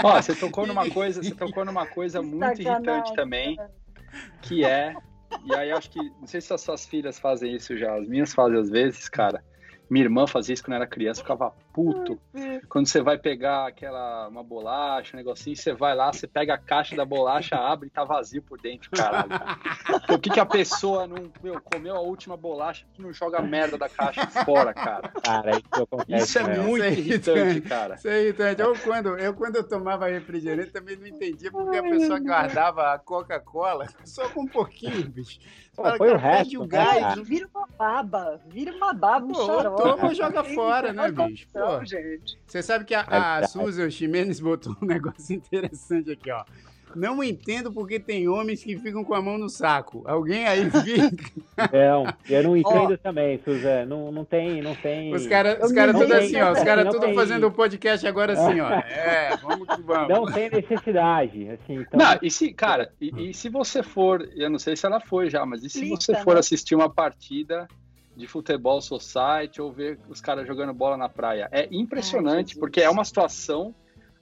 [0.04, 3.58] Ó, você tocou numa coisa, você tocou numa coisa muito irritante também,
[4.42, 4.94] que é,
[5.46, 8.34] e aí acho que, não sei se as suas filhas fazem isso já, as minhas
[8.34, 9.42] fazem às vezes, cara,
[9.90, 12.18] minha irmã fazia isso quando era criança, ficava puto.
[12.70, 16.58] Quando você vai pegar aquela uma bolacha, um negocinho, você vai lá, você pega a
[16.58, 19.26] caixa da bolacha, abre e tá vazio por dentro, caralho.
[20.08, 23.42] Por que, que a pessoa não meu, comeu a última bolacha que não joga a
[23.42, 25.10] merda da caixa fora, cara?
[25.22, 27.96] Cara, isso, acontece, isso é muito isso é irritante, cara.
[27.96, 28.62] Isso é irritante.
[28.62, 33.00] Eu quando, eu, quando eu tomava refrigerante, também não entendia porque a pessoa guardava a
[33.00, 35.40] Coca-Cola só com um pouquinho, bicho.
[35.76, 36.64] Fala, foi o resto.
[36.64, 41.12] O gás, vira uma baba, vira uma baba, um Pô, toma ou joga fora, né,
[41.12, 41.48] bicho?
[41.52, 42.38] Pô, gente.
[42.45, 43.01] Você sabe que a,
[43.38, 46.43] a Susan Ximenes botou um negócio interessante aqui, ó.
[46.95, 50.01] Não entendo porque tem homens que ficam com a mão no saco.
[50.06, 51.32] Alguém aí fica.
[51.73, 52.97] Não, eu não entendo oh.
[52.97, 53.86] também, Suzana.
[53.86, 55.13] Não, não tem, não tem.
[55.13, 56.54] Os caras os cara tudo assim, ó.
[56.54, 57.13] Os caras tudo tem...
[57.13, 58.69] fazendo o podcast agora assim, ó.
[58.86, 60.10] É, vamos que vamos.
[60.10, 61.82] Não tem necessidade, assim.
[61.82, 61.99] Então...
[61.99, 65.30] Não, e se, cara, e, e, se você for, eu não sei se ela foi
[65.30, 66.39] já, mas e se Lista, você for né?
[66.39, 67.67] assistir uma partida
[68.15, 71.49] de futebol society ou ver os caras jogando bola na praia?
[71.51, 73.73] É impressionante, Ai, porque é uma situação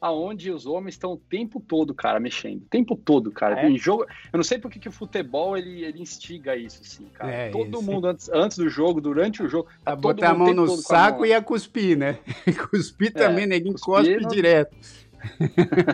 [0.04, 2.64] aonde os homens estão o tempo todo, cara, mexendo.
[2.64, 3.62] O tempo todo, cara.
[3.62, 3.70] É.
[3.70, 7.32] Em jogo, eu não sei porque que o futebol ele, ele instiga isso, assim, cara.
[7.32, 7.86] É, todo esse.
[7.86, 9.70] mundo antes, antes do jogo, durante o jogo.
[9.86, 11.26] Tá botar a mão no saco mão.
[11.26, 12.20] e a cuspir, né?
[12.70, 14.30] cuspir também, é, neguinho cospe não...
[14.30, 14.76] direto.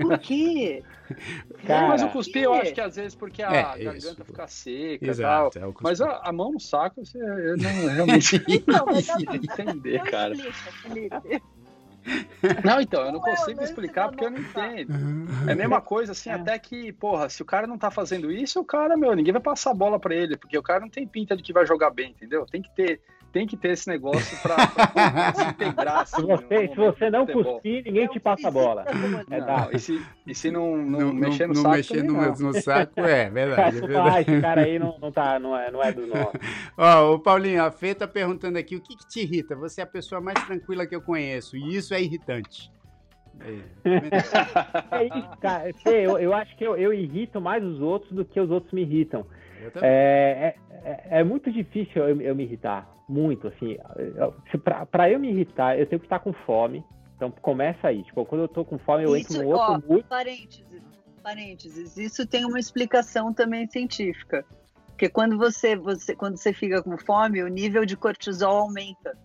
[0.01, 0.83] Por quê?
[1.65, 4.25] Cara, mas o cuspir eu acho que às vezes porque a é, garganta isso.
[4.25, 5.69] fica seca Exato, tal.
[5.69, 10.33] É mas a, a, mão no saco, você, eu não realmente não, não entender, cara.
[10.35, 11.21] Explica,
[12.63, 14.93] Não, então, eu não consigo explicar porque eu não entendo.
[15.47, 16.33] É a mesma coisa, assim, É.
[16.33, 19.41] até que, porra, se o cara não tá fazendo isso, o cara, meu, ninguém vai
[19.41, 21.89] passar a bola pra ele, porque o cara não tem pinta de que vai jogar
[21.89, 22.45] bem, entendeu?
[22.45, 23.01] Tem que ter,
[23.31, 24.55] tem que ter esse negócio pra,
[24.93, 25.99] pra se integrar.
[26.01, 27.53] Assim, Se no- você, no se você não futebol.
[27.53, 28.85] cuspir, ninguém te passa a bola.
[29.29, 32.13] É Não, e, se, e se não, não, Não, mexer no não saco, mexer no,
[32.13, 32.35] não.
[32.35, 33.77] no saco, é verdade.
[33.77, 34.31] É Ah, verdade.
[34.31, 36.31] esse cara aí não, não, tá, não, é, não é do nosso.
[36.77, 39.55] Ó, o Paulinho, a Fê tá perguntando aqui, o que, que te irrita?
[39.55, 42.71] Você é a pessoa mais tranquila que eu conheço, e isso é irritante.
[43.39, 43.59] É.
[44.91, 45.73] É isso, cara.
[45.83, 48.73] Fê, Eu, eu acho que eu, eu irrito mais os outros do que os outros
[48.73, 49.25] me irritam.
[49.61, 49.89] Eu também.
[49.89, 52.89] É, é, é muito difícil eu, eu me irritar.
[53.09, 53.75] Muito, assim.
[54.91, 56.85] Pra eu me irritar, eu tenho que estar com fome.
[57.15, 58.03] Então começa aí.
[58.03, 60.03] Tipo, quando eu tô com fome, eu Isso, entro no outro ó, mood.
[60.07, 60.81] Parênteses,
[61.23, 61.97] parênteses.
[61.97, 64.45] Isso tem uma explicação também científica.
[64.89, 69.17] Porque quando você, você, quando você fica com fome, o nível de cortisol aumenta.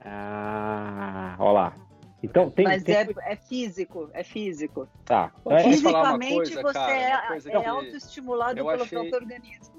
[0.00, 1.76] Ah, ó lá.
[2.22, 2.64] Então tem.
[2.64, 4.88] Mas tem- é, é físico, é físico.
[5.04, 5.32] Tá.
[5.40, 6.92] Então, é- Posso falar uma Fisicamente, coisa, você cara?
[6.92, 9.73] é, coisa é que autoestimulado eu pelo achei- próprio organismo.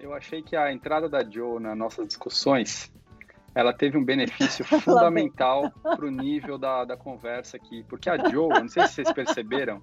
[0.00, 2.90] Eu achei que a entrada da Joe nas nossas discussões,
[3.54, 7.84] ela teve um benefício fundamental pro nível da, da conversa aqui.
[7.88, 9.82] Porque a Joe, não sei se vocês perceberam,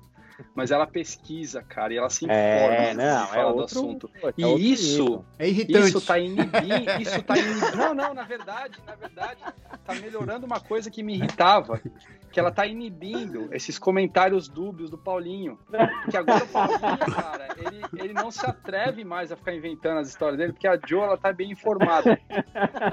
[0.56, 3.58] mas ela pesquisa, cara, e ela se informa É, antes de não, é falar do
[3.60, 3.64] outro.
[3.80, 4.12] assunto.
[4.24, 5.26] é E outro isso, nível.
[5.38, 5.88] É irritante.
[5.88, 7.76] isso tá inibindo, isso tá inibindo.
[7.78, 9.42] Não, não, na verdade, na verdade,
[9.86, 11.80] tá melhorando uma coisa que me irritava,
[12.38, 15.58] que ela tá inibindo esses comentários dúbios do Paulinho.
[16.04, 20.08] Porque agora o Paulinho, cara, ele, ele não se atreve mais a ficar inventando as
[20.08, 22.20] histórias dele, porque a Joe, ela tá bem informada.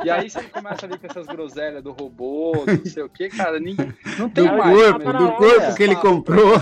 [0.03, 3.29] E aí você começa ali com essas groselhas do robô, do não sei o que,
[3.29, 4.79] cara, ninguém, não tem Do mais.
[4.79, 5.37] corpo, do hora.
[5.37, 6.55] corpo que ele comprou.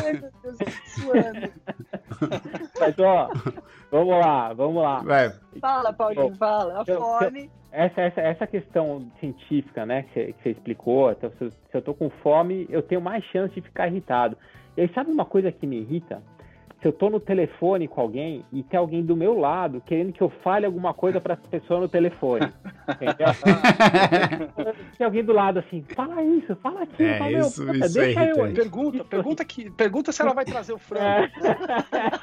[2.98, 3.28] Ó,
[3.90, 4.98] vamos lá, vamos lá.
[5.00, 5.32] Vai.
[5.60, 6.80] Fala, Paulinho, fala.
[6.80, 7.50] A Eu- fome.
[7.70, 11.58] Essa, essa, essa questão científica, né, que você, que você explicou, então, se, eu, se
[11.72, 14.36] eu tô com fome, eu tenho mais chance de ficar irritado.
[14.76, 16.22] E aí, sabe uma coisa que me irrita?
[16.82, 20.20] Se eu tô no telefone com alguém e tem alguém do meu lado querendo que
[20.20, 22.52] eu fale alguma coisa pra essa pessoa no telefone.
[22.88, 23.28] Entendeu?
[24.98, 27.08] tem alguém do lado assim, fala isso, fala aquilo.
[27.08, 28.52] É, fala, meu, isso- puta, isso é deixa eu.
[28.52, 31.30] Pergunta, pergunta, que, pergunta se ela vai trazer o frango.
[31.92, 32.22] É.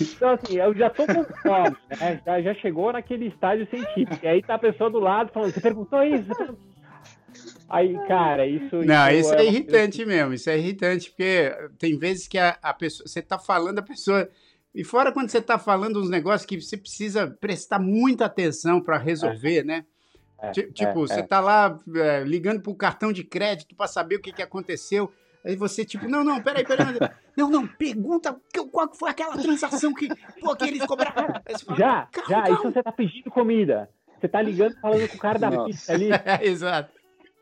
[0.00, 2.20] Então, assim, eu já tô com fome, né?
[2.24, 4.24] Já, já chegou naquele estágio científico.
[4.24, 6.22] E aí tá a pessoa do lado falando, você perguntou isso?
[6.28, 6.72] Você perguntou...
[7.72, 8.76] Aí, cara, isso.
[8.84, 10.34] Não, isso é uma- irritante mesmo.
[10.34, 13.06] Isso é irritante, porque tem vezes que a, a pessoa.
[13.08, 14.28] Você tá falando, a pessoa.
[14.74, 18.96] E fora quando você tá falando uns negócios que você precisa prestar muita atenção para
[18.98, 19.84] resolver, né?
[20.40, 21.06] É, Ti- é, Tipo, é.
[21.08, 25.12] você tá lá é, ligando pro cartão de crédito para saber o que, que aconteceu.
[25.44, 26.86] Aí você, tipo, não, não, peraí, peraí.
[27.34, 28.38] Não, não, pergunta
[28.70, 30.06] qual foi aquela transação que,
[30.38, 31.32] pô, que eles cobraram.
[31.64, 32.50] Fala, Já, Calma, já, calma.
[32.50, 33.88] isso você tá pedindo comida.
[34.20, 36.10] Você tá ligando falando com o cara da pista ali.
[36.12, 36.92] É, exato.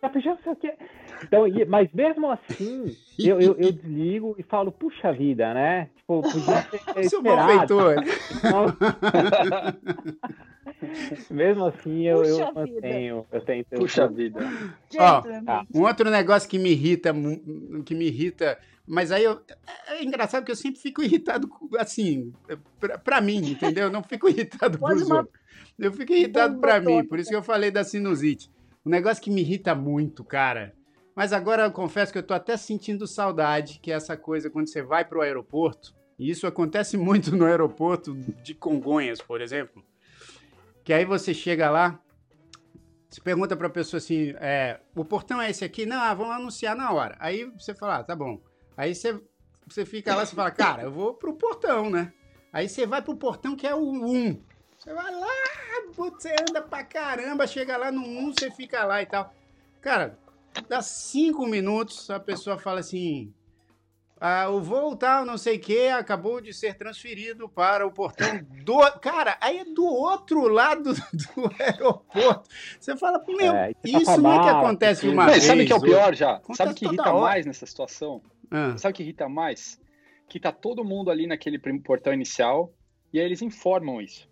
[0.00, 0.74] Tá pedindo não sei o quê.
[1.22, 5.90] Então, e- mas mesmo assim, eu, eu, eu desligo e falo, puxa vida, né?
[5.96, 6.80] Tipo, podia ter
[7.10, 7.76] Seu esperado.
[7.76, 7.96] malfeitor.
[11.30, 13.26] Mesmo assim, eu, eu Puxa mantenho.
[13.30, 13.66] Eu tento.
[13.72, 14.40] eu- Puxa vida.
[14.98, 15.66] Ó, tá.
[15.74, 17.12] Um outro negócio que me irrita,
[17.84, 19.40] que me irrita, mas aí eu,
[19.88, 21.48] é engraçado que eu sempre fico irritado,
[21.78, 22.32] assim,
[22.78, 23.84] pra, pra mim, entendeu?
[23.84, 25.38] Eu não fico irritado pros uma outros.
[25.78, 28.50] Eu fico irritado pra mim, por isso que eu falei da sinusite.
[28.84, 30.74] Um negócio que me irrita muito, cara.
[31.14, 34.68] Mas agora eu confesso que eu tô até sentindo saudade, que é essa coisa quando
[34.68, 39.84] você vai pro aeroporto, e isso acontece muito no aeroporto de Congonhas, por exemplo,
[40.84, 42.00] que aí você chega lá,
[43.08, 45.84] você pergunta pra pessoa assim, é, o portão é esse aqui?
[45.84, 47.16] Não, ah, vamos anunciar na hora.
[47.18, 48.40] Aí você fala, ah, tá bom.
[48.76, 49.20] Aí você,
[49.66, 52.12] você fica lá, você fala, cara, eu vou pro portão, né?
[52.52, 54.40] Aí você vai pro portão que é o 1.
[54.80, 55.28] Você vai lá,
[55.94, 59.30] você anda pra caramba, chega lá no 1, você fica lá e tal.
[59.78, 60.18] Cara,
[60.70, 63.30] dá cinco minutos, a pessoa fala assim,
[64.18, 68.26] ah, o voo tal, não sei o que, acabou de ser transferido para o portão
[68.64, 68.80] do...
[69.00, 72.48] Cara, aí é do outro lado do aeroporto.
[72.80, 75.44] Você fala, meu, É, tá isso não é que acontece uma Não, vez.
[75.44, 76.36] sabe o que é o pior já?
[76.36, 77.20] Acontece Sabe o que irrita hora.
[77.20, 78.22] mais nessa situação?
[78.50, 79.78] Ah, Sabe o que irrita mais?
[80.26, 82.72] Que tá todo mundo ali naquele portão inicial
[83.12, 84.29] e aí eles informam isso.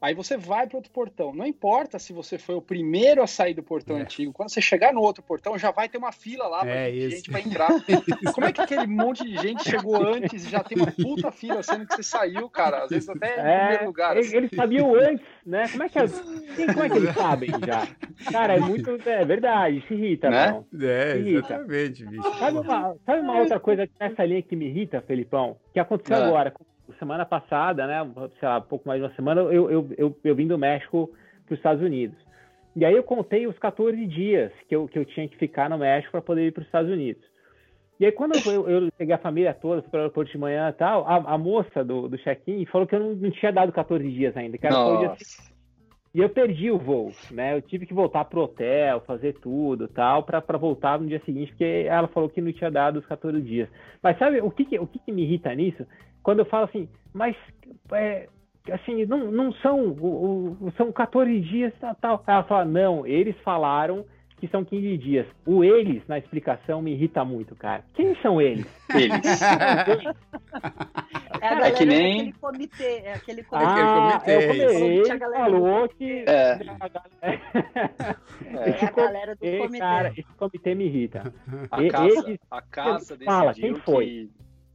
[0.00, 1.34] Aí você vai para outro portão.
[1.34, 4.00] Não importa se você foi o primeiro a sair do portão É.
[4.02, 4.32] antigo.
[4.32, 7.30] Quando você chegar no outro portão, já vai ter uma fila lá pra É gente,
[7.30, 7.68] pra entrar.
[8.34, 11.62] Como é que aquele monte de gente chegou antes e já tem uma puta fila,
[11.62, 12.84] sendo que você saiu, cara?
[12.84, 14.16] Às vezes até em É, primeiro lugar.
[14.16, 14.36] eles, assim.
[14.38, 15.68] eles sabiam antes, né?
[15.68, 16.06] Como é que, é-
[16.72, 17.86] como é que eles sabem já?
[18.32, 18.90] Cara, é muito.
[19.06, 20.50] É verdade, se irrita, Né?
[20.72, 20.80] não.
[20.88, 21.38] é, Irrita.
[21.54, 22.38] exatamente, bicho.
[22.38, 25.56] Sabe uma, sabe uma outra coisa nessa linha que me irrita, Felipão?
[25.74, 26.24] Que aconteceu É.
[26.24, 26.52] agora,
[26.98, 28.08] semana passada, né?
[28.38, 31.10] Sei lá, pouco mais de uma semana, eu, eu, eu, eu vim do México
[31.46, 32.16] para os Estados Unidos.
[32.76, 35.78] E aí eu contei os 14 dias que eu, que eu tinha que ficar no
[35.78, 37.22] México para poder ir para os Estados Unidos.
[37.98, 40.38] E aí, quando eu, eu, eu peguei a família toda, fui para o aeroporto de
[40.38, 43.52] manhã e tal, a, a moça do, do check-in falou que eu não, não, tinha
[43.52, 45.16] dado 14 dias ainda, que era dia
[46.12, 47.54] e eu perdi o voo, né?
[47.54, 51.86] Eu tive que voltar pro hotel, fazer tudo tal, para voltar no dia seguinte, porque
[51.86, 53.68] ela falou que não tinha dado os 14 dias.
[54.02, 55.86] Mas sabe o que, que o que, que, me irrita nisso?
[56.22, 57.36] Quando eu falo assim, mas
[57.92, 58.28] é,
[58.70, 62.24] assim, não, não são, o, o, são 14 dias tal, tal.
[62.26, 64.04] Ela fala, não, eles falaram
[64.40, 65.26] que são 15 dias.
[65.44, 67.84] O eles, na explicação, me irrita muito, cara.
[67.92, 68.66] Quem são eles?
[68.94, 69.20] Eles.
[71.42, 72.20] é, a é que nem...
[72.20, 73.02] aquele comitê.
[73.04, 73.66] É aquele comitê.
[73.66, 75.10] Ah, comitê, é o comitê.
[75.12, 76.24] Ele falou que...
[76.26, 76.58] É.
[78.56, 78.86] é.
[78.86, 79.78] a galera do comitê.
[79.78, 81.34] Cara, esse comitê me irrita.
[81.70, 84.06] A casa, eles, a casa Fala, quem foi?
[84.06, 84.30] Que...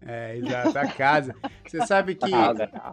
[0.06, 1.36] É, exato, a casa.
[1.66, 2.32] Você sabe que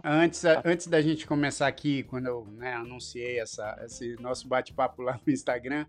[0.03, 5.19] antes, antes da gente começar aqui, quando eu né, anunciei essa, esse nosso bate-papo lá
[5.25, 5.85] no Instagram,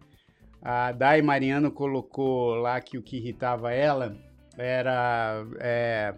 [0.61, 4.17] a Dai Mariano colocou lá que o que irritava ela
[4.57, 6.15] era é,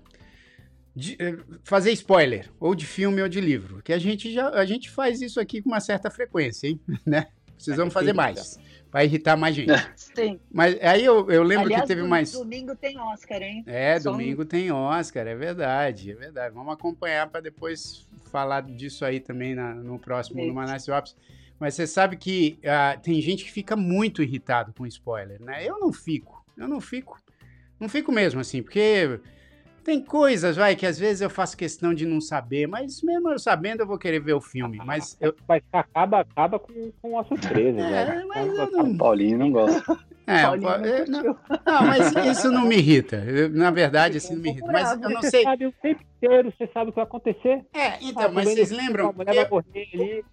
[0.95, 3.83] de, é, fazer spoiler, ou de filme ou de livro.
[3.83, 6.81] Que a gente já a gente faz isso aqui com uma certa frequência, hein?
[7.07, 7.29] Né?
[7.55, 8.59] Precisamos fazer mais.
[8.91, 9.73] Vai irritar mais gente.
[9.95, 10.41] Sim.
[10.51, 12.33] Mas aí eu, eu lembro Aliás, que teve mais.
[12.33, 13.63] Domingo tem Oscar, hein?
[13.67, 14.47] É, Só domingo um...
[14.47, 16.55] tem Oscar, é verdade, é verdade.
[16.55, 20.49] Vamos acompanhar para depois falar disso aí também na, no próximo, Isso.
[20.49, 21.17] no Manaus Ops.
[21.59, 25.65] Mas você sabe que uh, tem gente que fica muito irritado com spoiler, né?
[25.65, 27.19] Eu não fico, eu não fico.
[27.79, 29.21] Não fico mesmo assim, porque
[29.87, 33.39] tem coisas, vai, que às vezes eu faço questão de não saber, mas mesmo eu
[33.39, 35.17] sabendo eu vou querer ver o filme, mas...
[35.21, 35.33] Eu...
[35.47, 38.97] Mas acaba, acaba com, com a surpresa, é, Mas eu não...
[38.97, 39.81] Paulinho não gosta.
[40.29, 40.57] É, eu,
[41.07, 43.15] não, não, mas isso não me irrita.
[43.15, 44.73] Eu, na verdade, assim, não me irrita.
[44.73, 45.31] Mas eu não sei.
[45.31, 47.65] Você sabe o tempo inteiro, você sabe o que vai acontecer.
[47.73, 49.15] É, então, ah, mas vocês lembram?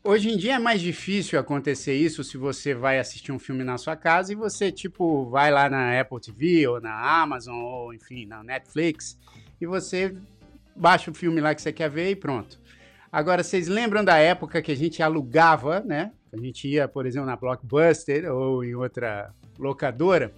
[0.04, 3.78] Hoje em dia é mais difícil acontecer isso se você vai assistir um filme na
[3.78, 8.26] sua casa e você, tipo, vai lá na Apple TV ou na Amazon ou, enfim,
[8.26, 9.16] na Netflix
[9.60, 10.16] e você
[10.76, 12.60] baixa o filme lá que você quer ver e pronto.
[13.12, 16.12] Agora, vocês lembram da época que a gente alugava, né?
[16.32, 20.34] A gente ia, por exemplo, na Blockbuster ou em outra locadora,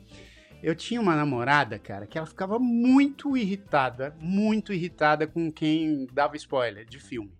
[0.61, 6.35] eu tinha uma namorada, cara, que ela ficava muito irritada, muito irritada com quem dava
[6.35, 7.31] spoiler de filme.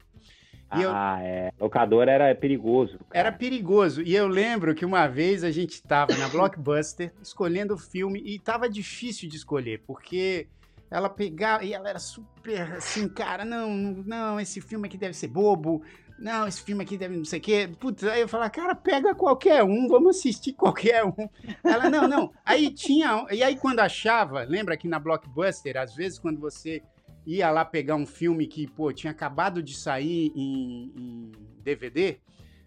[0.73, 1.25] E ah, eu...
[1.25, 1.51] é.
[1.59, 2.97] Locadora era perigoso.
[3.09, 3.27] Cara.
[3.27, 4.01] Era perigoso.
[4.01, 8.35] E eu lembro que uma vez a gente estava na Blockbuster escolhendo o filme e
[8.35, 10.47] estava difícil de escolher, porque
[10.89, 15.27] ela pegava e ela era super assim, cara, não, não, esse filme aqui deve ser
[15.27, 15.83] bobo,
[16.17, 17.69] não, esse filme aqui deve não sei o quê.
[17.79, 21.29] Putz, aí eu falava, cara, pega qualquer um, vamos assistir qualquer um.
[21.63, 22.31] Ela, não, não.
[22.45, 23.25] Aí tinha.
[23.31, 26.81] E aí quando achava, lembra que na Blockbuster, às vezes quando você
[27.25, 31.31] ia lá pegar um filme que, pô, tinha acabado de sair em, em
[31.63, 32.19] DVD,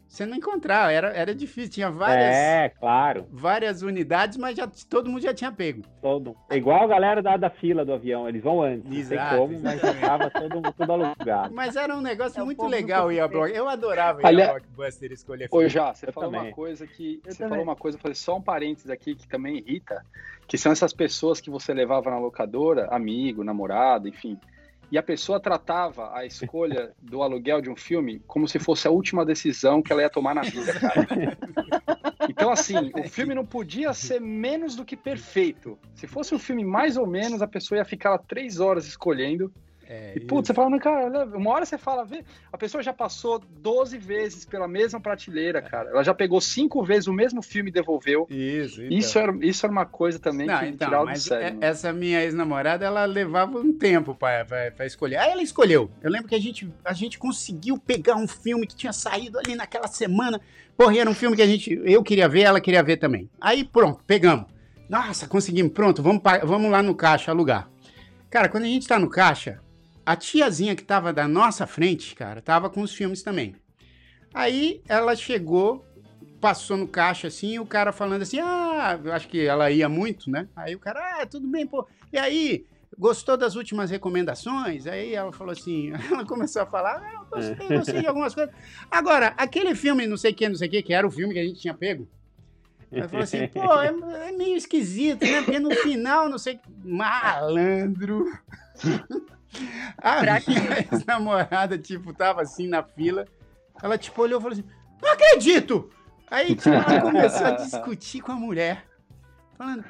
[0.09, 2.35] você não encontrava, era, era difícil, tinha várias.
[2.35, 3.27] É, claro.
[3.31, 5.83] Várias unidades, mas já, todo mundo já tinha pego.
[6.01, 6.35] Todo.
[6.49, 8.91] É igual a galera da, da fila do avião, eles vão antes.
[8.91, 11.55] Exato, não como, mas já tava todo, todo alugado.
[11.55, 13.55] Mas era um negócio é muito legal ir a block.
[13.55, 15.65] Eu adorava ir Aliás, a Blockbuster escolher filme.
[15.65, 16.49] Oi, já, você eu falou também.
[16.49, 17.21] uma coisa que.
[17.25, 17.51] Eu você também.
[17.51, 20.03] falou uma coisa, fazer só um parênteses aqui que também irrita,
[20.47, 24.39] que são essas pessoas que você levava na locadora, amigo, namorado, enfim
[24.91, 28.91] e a pessoa tratava a escolha do aluguel de um filme como se fosse a
[28.91, 31.07] última decisão que ela ia tomar na vida, cara.
[32.29, 35.79] Então, assim, o filme não podia ser menos do que perfeito.
[35.95, 39.51] Se fosse um filme mais ou menos, a pessoa ia ficar lá três horas escolhendo
[39.91, 42.23] é, e, putz, você fala, cara, uma hora você fala, vê,
[42.53, 45.89] a pessoa já passou 12 vezes pela mesma prateleira, cara.
[45.89, 48.27] Ela já pegou cinco vezes o mesmo filme e devolveu.
[48.29, 48.99] Isso, então.
[48.99, 51.47] isso, era, isso era uma coisa também Não, que então, tirava do sério.
[51.47, 51.59] É, né?
[51.63, 54.45] Essa minha ex-namorada, ela levava um tempo pra,
[54.85, 55.17] escolher.
[55.17, 55.91] Aí ela escolheu.
[56.03, 59.55] Eu lembro que a gente, a gente conseguiu pegar um filme que tinha saído ali
[59.55, 60.39] naquela semana.
[60.77, 63.31] Porra, era um filme que a gente, eu queria ver, ela queria ver também.
[63.41, 64.45] Aí pronto, pegamos.
[64.87, 67.71] Nossa, conseguimos, pronto, vamos, vamos lá no caixa alugar.
[68.29, 69.61] Cara, quando a gente tá no caixa,
[70.09, 73.55] a tiazinha que tava da nossa frente, cara, tava com os filmes também.
[74.33, 75.85] Aí ela chegou,
[76.41, 80.31] passou no caixa assim, o cara falando assim: Ah, eu acho que ela ia muito,
[80.31, 80.49] né?
[80.57, 81.87] Aí o cara, ah, tudo bem, pô.
[82.11, 82.65] E aí,
[82.99, 84.87] gostou das últimas recomendações?
[84.87, 88.55] Aí ela falou assim: ela começou a falar: ah, eu gostei, gostei de algumas coisas.
[88.91, 91.45] Agora, aquele filme, não sei que, não sei que, que era o filme que a
[91.45, 92.09] gente tinha pego.
[92.91, 95.43] Ela falou assim, pô, é, é meio esquisito, né?
[95.43, 96.59] Porque no final, não sei.
[96.83, 98.25] Malandro.
[99.97, 103.27] A pra minha ex-namorada, tipo, tava assim na fila.
[103.83, 104.69] Ela, tipo, olhou e falou assim:
[105.03, 105.91] Não acredito!
[106.31, 108.85] Aí, tipo, ela começou a discutir com a mulher.
[109.57, 109.85] Falando,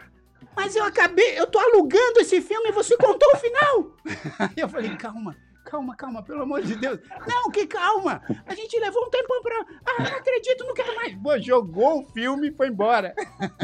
[0.56, 3.92] mas eu acabei, eu tô alugando esse filme e você contou o final!
[4.38, 6.98] Aí eu falei, calma, calma, calma, pelo amor de Deus.
[7.26, 8.22] Não, que calma.
[8.46, 9.66] A gente levou um tempo pra.
[9.86, 11.14] Ah, não acredito, não quero mais.
[11.16, 13.14] Pô, jogou o filme e foi embora.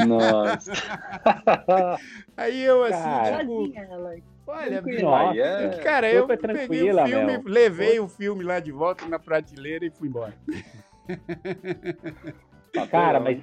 [0.07, 0.72] Nossa.
[2.36, 3.38] Aí eu, assim, Cara.
[3.38, 3.72] tipo.
[4.47, 7.42] Olha, Nossa, Aí é- cara, eu super peguei o filme, meu.
[7.47, 10.34] levei o filme lá de volta na prateleira e fui embora.
[12.90, 13.38] Cara, mas,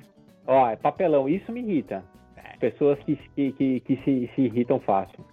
[0.45, 2.03] ó, é papelão, isso me irrita.
[2.59, 5.25] Pessoas que, que, que, que se, se irritam fácil.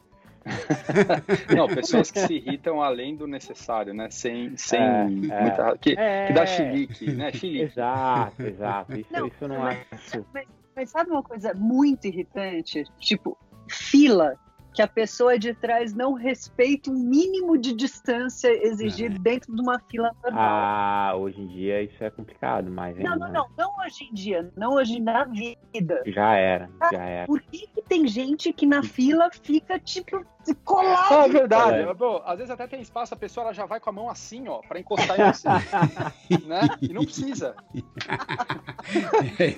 [1.54, 4.08] Não, pessoas que se irritam além do necessário, né?
[4.10, 5.04] Sem, sem É, é.
[5.42, 5.78] muita.
[5.78, 6.26] Que, É.
[6.28, 7.30] que dá chilique, né?
[7.32, 7.64] Chilique.
[7.64, 8.98] Exato, exato.
[8.98, 9.84] Isso Não, isso não é.
[9.90, 10.24] acho.
[10.32, 12.84] Mas, mas sabe uma coisa muito irritante?
[12.98, 13.36] Tipo,
[13.68, 14.34] fila
[14.78, 19.80] que a pessoa de trás não respeita o mínimo de distância exigido dentro de uma
[19.90, 20.40] fila normal.
[20.40, 24.52] Ah, hoje em dia isso é complicado, mas não, não, não, não hoje em dia,
[24.56, 26.00] não hoje na vida.
[26.06, 27.26] já era, já era.
[27.26, 31.24] Por que, que tem gente que na fila fica, tipo, Ah, colado?
[31.24, 31.78] é verdade.
[31.82, 31.94] É.
[31.94, 34.46] Pô, às vezes até tem espaço, a pessoa ela já vai com a mão assim,
[34.46, 35.48] ó, pra encostar em você.
[36.46, 36.60] né?
[36.80, 37.56] E não precisa.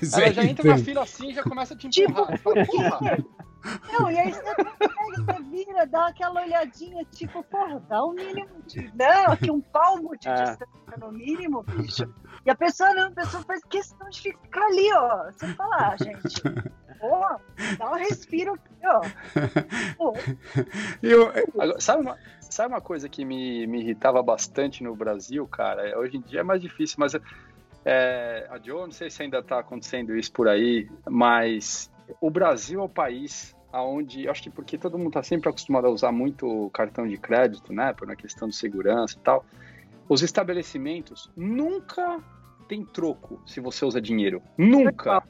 [0.00, 2.38] Isso Ela é já entra na fila assim e já começa a te Tipo, empurrar.
[2.38, 3.24] Fala, porra,
[3.92, 8.62] Não, e aí você pega, você vira, dá aquela olhadinha, tipo, porra, dá um mínimo
[8.66, 8.90] de.
[8.94, 10.34] Não, aqui um palmo de É.
[10.34, 10.66] distância
[10.98, 12.12] no mínimo, bicho.
[12.44, 15.30] E a pessoa não, a pessoa faz questão de ficar ali, ó.
[15.30, 16.42] Você fala, ah, gente,
[16.98, 17.40] porra,
[17.78, 19.00] dá um respiro aqui, ó.
[19.96, 20.14] Pô,
[21.02, 25.98] Eu, Agora, sabe, uma, sabe uma coisa que me, me irritava bastante no Brasil, cara?
[25.98, 27.14] Hoje em dia é mais difícil, mas
[27.84, 31.89] é, a Joe, não sei se ainda está acontecendo isso por aí, mas
[32.20, 35.90] o Brasil é o país aonde, acho que porque todo mundo está sempre acostumado a
[35.90, 39.44] usar muito cartão de crédito, né, por uma questão de segurança e tal,
[40.08, 42.20] os estabelecimentos nunca
[42.68, 44.42] tem troco se você usa dinheiro.
[44.58, 45.22] Nunca.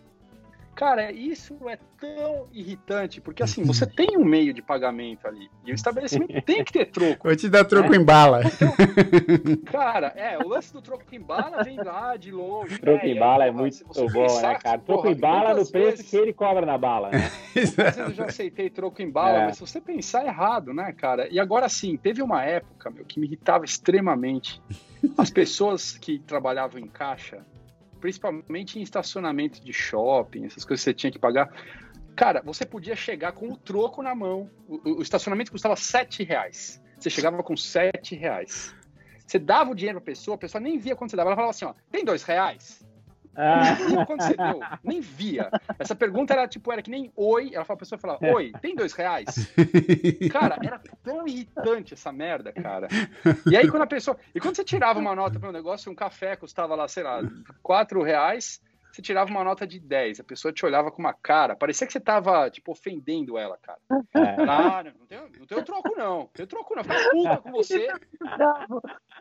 [0.81, 5.72] Cara, isso é tão irritante, porque assim, você tem um meio de pagamento ali, e
[5.72, 7.28] o estabelecimento tem que ter troco.
[7.28, 8.41] vou te dar troco em bala.
[9.70, 12.78] Cara, é, o lance do troco em bala vem lá de longe.
[12.78, 13.11] Troco né?
[13.11, 14.78] em aí, bala é muito bom, pensar né, cara?
[14.78, 17.31] Troco porra, em bala no preço vezes- que ele cobra na bala, né?
[17.99, 19.45] Eu já aceitei troco em bala, É.
[19.47, 21.28] mas se você pensar errado, né, cara?
[21.31, 24.62] E agora sim, teve uma época, meu, que me irritava extremamente.
[25.18, 27.45] As pessoas que trabalhavam em caixa,
[28.01, 31.53] principalmente em estacionamento de shopping, essas coisas que você tinha que pagar.
[32.17, 34.51] Cara, você podia chegar com o troco na mão.
[34.67, 36.83] O, o- estacionamento custava 7 reais.
[36.99, 38.75] Você chegava com 7 reais.
[39.27, 41.29] Você dava o dinheiro pra pessoa, a pessoa nem via quando você dava.
[41.31, 42.85] Ela falava assim, ó, tem dois reais?
[43.41, 45.51] Ah, Nem via quando você deu, nem via.
[45.78, 47.51] Essa pergunta era tipo, era que nem oi.
[47.55, 49.51] Ela a pessoa falava, oi, tem dois reais?
[50.30, 52.88] Cara, era tão irritante essa merda, cara.
[53.51, 54.16] E aí quando a pessoa.
[54.34, 57.22] E quando você tirava uma nota para um negócio, um café custava lá, sei lá,
[57.62, 58.61] quatro reais,
[58.91, 60.20] você tirava uma nota de 10.
[60.20, 61.57] A pessoa te olhava com uma cara.
[61.57, 63.78] Parecia que você tava, tipo, ofendendo ela, cara.
[64.14, 64.43] é.
[64.49, 66.18] Ah, não, tem, não tem troco, não.
[66.18, 66.82] Não tem troco, não.
[66.84, 67.88] Fica puta com você.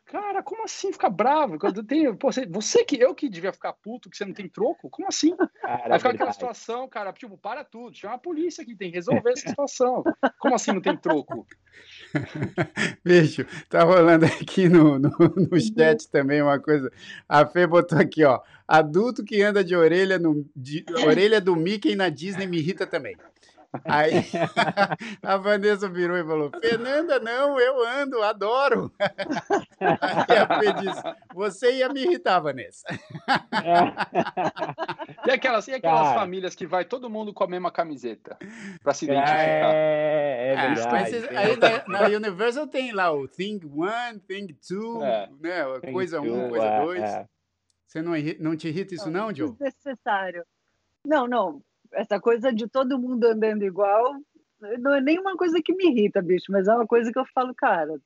[0.05, 1.59] Cara, como assim ficar bravo?
[1.59, 4.49] Quando tem, pô, você, você que eu que devia ficar puto que você não tem
[4.49, 4.89] troco?
[4.89, 5.35] Como assim?
[5.61, 8.97] Cara, Vai ficar aquela situação, cara, tipo, para tudo, chama a polícia aqui, tem que
[8.97, 10.03] resolver essa situação.
[10.39, 11.45] Como assim não tem troco?
[13.05, 16.91] Bicho, tá rolando aqui no, no, no chat também uma coisa.
[17.27, 18.41] A Fê botou aqui, ó.
[18.67, 23.15] Adulto que anda de orelha no de- orelha do Mickey na Disney me irrita também.
[23.85, 24.11] Aí
[25.21, 28.91] a Vanessa virou e falou: Fernanda, não, eu ando, adoro.
[28.99, 31.01] Aí a Fê disse:
[31.35, 32.81] Você ia me irritar, Vanessa.
[35.25, 36.19] E aquelas, e aquelas Cara.
[36.19, 38.37] famílias que vai todo mundo com a mesma camiseta
[38.83, 39.37] pra se identificar?
[39.73, 40.91] É, é Ah, verdade.
[40.91, 45.29] mas esses- aí na, na Universal tem lá o Thing 1, Thing 2, É.
[45.39, 45.91] né?
[45.91, 47.01] Coisa 1, que- coisa é, 2.
[47.03, 47.25] é.
[47.89, 49.49] Você não, não te irrita isso, não, Joe?
[49.49, 50.45] Desnecessário.
[51.03, 51.59] Não, não.
[51.91, 54.15] Essa coisa de todo mundo andando igual
[54.79, 57.55] não é nenhuma coisa que me irrita, bicho, mas é uma coisa que eu falo,
[57.55, 57.97] cara,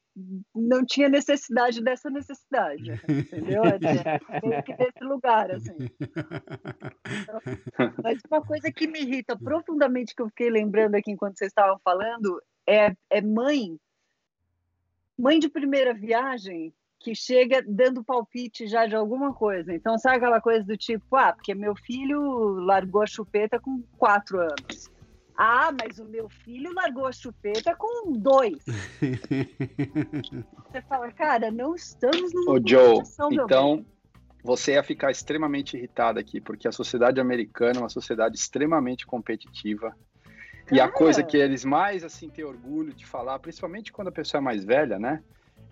[0.56, 3.64] não tinha necessidade dessa necessidade, entendeu?
[3.66, 5.76] É meio que desse lugar, assim.
[8.04, 11.80] Mas uma coisa que me irrita profundamente, que eu fiquei lembrando aqui enquanto vocês estavam
[11.84, 13.76] falando, é, é mãe,
[15.18, 16.72] mãe de primeira viagem
[17.04, 19.74] que chega dando palpite já de alguma coisa.
[19.74, 24.40] Então, sabe aquela coisa do tipo, ah, porque meu filho largou a chupeta com quatro
[24.40, 24.90] anos.
[25.36, 28.64] Ah, mas o meu filho largou a chupeta com dois.
[30.72, 33.86] Você fala, cara, não estamos numa Ô, Joe, então bem.
[34.42, 39.94] você ia ficar extremamente irritado aqui, porque a sociedade americana é uma sociedade extremamente competitiva.
[40.72, 40.92] E a Cara.
[40.92, 44.64] coisa que eles mais assim têm orgulho de falar, principalmente quando a pessoa é mais
[44.64, 45.22] velha, né?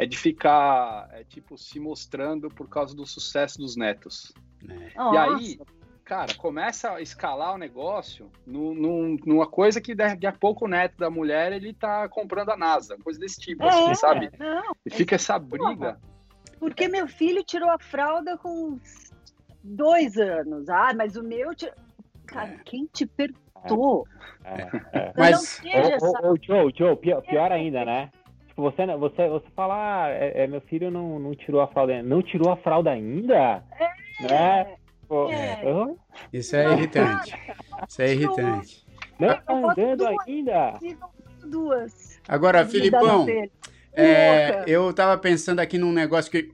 [0.02, 4.34] É de ficar, é, tipo, se mostrando por causa do sucesso dos netos.
[4.68, 5.60] E aí,
[6.04, 10.68] cara, começa a escalar o negócio no, no, numa coisa que daqui a pouco o
[10.68, 14.32] neto da mulher ele tá comprando a NASA, coisa desse tipo, É, assim, sabe?
[14.40, 16.00] Não, E fica essa briga.
[16.60, 18.80] porque meu filho tirou a fralda com
[19.64, 20.68] dois anos.
[20.68, 21.54] Ah, mas o meu.
[21.54, 21.72] Tir...
[22.26, 24.08] Cara, quem te perguntou?
[24.44, 24.62] É,
[24.98, 25.14] é.
[25.16, 25.62] Mas-
[26.02, 28.10] ô, ô, Joe, Joe, pior, pior ainda, né?
[28.62, 31.94] Tipo, você, você, você fala, ah, é, é, meu filho não, não tirou a fralda
[31.94, 32.08] ainda.
[32.08, 33.64] Não tirou a fralda ainda?
[34.22, 34.76] Né?
[35.08, 35.60] Pô, É.
[35.64, 35.98] eu-
[36.32, 37.36] Isso é irritante.
[37.88, 38.86] Isso é irritante.
[39.20, 40.16] não tá andando duas.
[40.28, 40.80] ainda.
[41.46, 42.22] Duas.
[42.28, 43.26] Agora, Filipão,
[43.94, 46.52] é, eu tava pensando aqui num negócio que.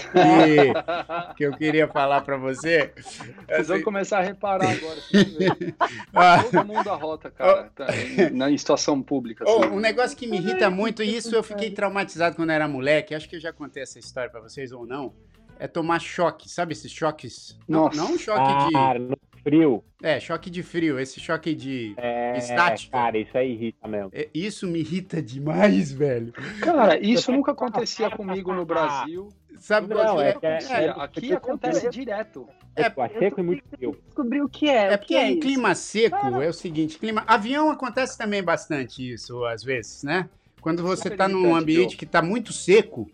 [0.00, 2.92] Que, que eu queria falar pra você.
[2.96, 4.98] Vocês vão Assim, começar a reparar agora.
[6.14, 9.44] ah, Todo mundo arrota, cara, tá, em- na em situação pública.
[9.46, 9.70] Oh, assim.
[9.74, 13.28] um negócio que me irrita muito, e isso eu fiquei traumatizado quando era moleque, acho
[13.28, 15.12] que eu já contei essa história pra vocês ou não,
[15.58, 17.58] é tomar choque, sabe esses choques?
[17.68, 17.96] Não, Nossa.
[17.96, 19.82] não um choque Ah, no frio.
[20.00, 20.06] de...
[20.06, 21.94] É, choque de frio, esse choque de...
[21.96, 22.92] É, Estática.
[22.98, 24.10] Cara, isso aí irrita mesmo.
[24.12, 26.32] é, Isso me irrita demais, velho.
[26.60, 29.28] Cara, isso nunca acontecia comigo no Brasil.
[29.58, 30.32] Sabe Não, qual que é é?
[30.32, 32.48] que é- É, Aqui acontece direto.
[32.74, 33.96] É, É, seco e muito frio.
[34.06, 34.92] Descobri o que é.
[34.92, 35.40] É porque que é isso.
[35.40, 40.28] clima seco é o seguinte, clima avião acontece também bastante isso às vezes, né?
[40.62, 43.10] Quando você está num ambiente que está muito seco,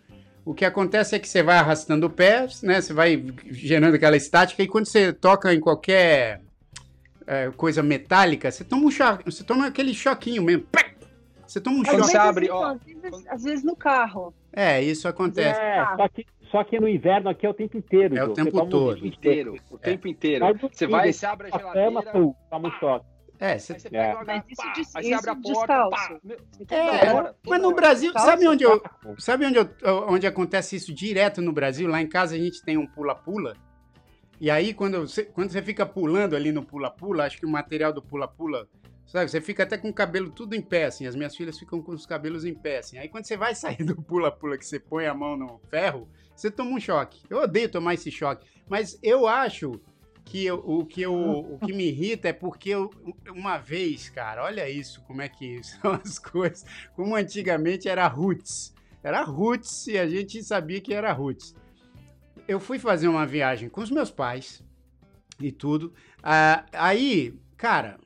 [0.46, 2.80] o que acontece é que você vai arrastando o pé, né?
[2.80, 3.20] Você vai
[3.50, 6.40] gerando aquela estática e quando você toca em qualquer
[7.26, 10.62] é, coisa metálica, você toma um choque, você toma aquele choquinho mesmo.
[10.70, 10.84] Pá!
[11.44, 11.96] Você toma um choque.
[11.96, 14.32] você abre, então, ó, às vezes, às vezes no carro.
[14.52, 15.60] É, isso acontece.
[15.60, 18.16] É, só que, só que no inverno aqui é o tempo inteiro.
[18.16, 19.00] É o tempo Você toma um todo.
[19.00, 20.46] vinho Inteiro, o tempo inteiro.
[20.72, 23.06] Você vai, você abre a cama, geladeira, pum, toma um choque.
[23.38, 23.76] É, você É.
[23.90, 25.90] pega uma Mas isso pá, aí você abre a porta, descalço.
[25.90, 26.38] pá, meu,
[26.70, 27.74] É, hora, mas no.
[27.74, 28.82] Brasil, Calça, sabe onde eu,
[29.18, 29.68] Sabe onde, eu-
[30.08, 31.86] onde acontece isso direto no Brasil?
[31.88, 33.54] Lá em casa a gente tem um pula-pula.
[34.40, 37.92] E aí, quando você, quando você fica pulando ali no pula-pula, acho que o material
[37.92, 38.68] do pula-pula,
[39.06, 39.30] sabe?
[39.30, 41.06] Você fica até com o cabelo tudo em pé, assim.
[41.06, 42.98] As minhas filhas ficam com os cabelos em pé, assim.
[42.98, 46.50] Aí, quando você vai sair do pula-pula, que você põe a mão no ferro, você
[46.50, 47.20] toma um choque.
[47.30, 48.46] Eu odeio tomar esse choque.
[48.68, 49.80] Mas eu acho
[50.26, 52.90] que eu- o, que eu, o que me irrita é porque eu-
[53.30, 56.66] uma vez, cara, olha isso, como é que são as coisas.
[56.94, 58.74] Como antigamente era roots.
[59.04, 61.54] Era roots e a gente sabia que era roots.
[62.48, 64.62] Eu fui fazer uma viagem com os meus pais
[65.38, 65.94] e tudo.
[66.20, 67.98] Ah, aí, cara,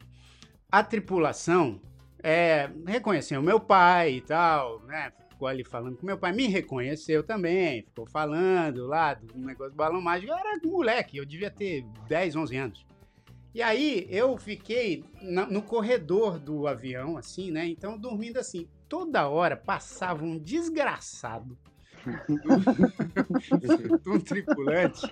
[0.70, 1.80] a tripulação
[2.22, 5.10] é, reconheceu meu pai e tal, né?
[5.40, 9.76] Ficou ali falando com meu pai, me reconheceu também, ficou falando lá do negócio do
[9.76, 10.30] balão mágico.
[10.30, 12.86] Eu era moleque, eu devia ter 10, 11 anos.
[13.54, 17.66] E aí eu fiquei na- no corredor do avião, assim, né?
[17.66, 18.68] Então dormindo assim.
[18.86, 21.56] Toda hora passava um desgraçado
[24.04, 25.06] de um tripulante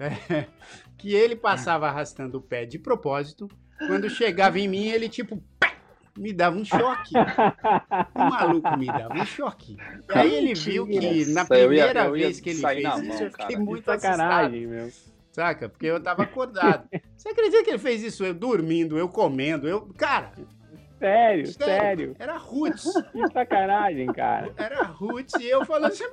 [0.00, 0.46] é,
[0.98, 3.48] que ele passava arrastando o pé de propósito.
[3.86, 5.40] Quando chegava em mim, ele tipo
[6.20, 7.14] me dava um choque.
[8.14, 9.76] O maluco me dava um choque.
[10.14, 12.60] E aí ele viu que na Nossa, eu ia- primeira eu ia vez que ele
[12.60, 13.58] fez na isso, mão, eu fiquei cara.
[13.58, 14.16] muito Que assustado.
[14.16, 14.90] sacanagem, meu.
[15.32, 15.68] Saca?
[15.68, 16.88] Porque eu tava acordado.
[17.16, 18.24] Você acredita que ele fez isso?
[18.24, 19.82] Eu dormindo, eu comendo, eu.
[19.96, 20.32] Cara,
[21.00, 22.14] Sério, sério.
[22.18, 22.92] Era roots.
[23.10, 24.52] Que sacanagem, cara.
[24.56, 26.04] Era roots e eu falando assim,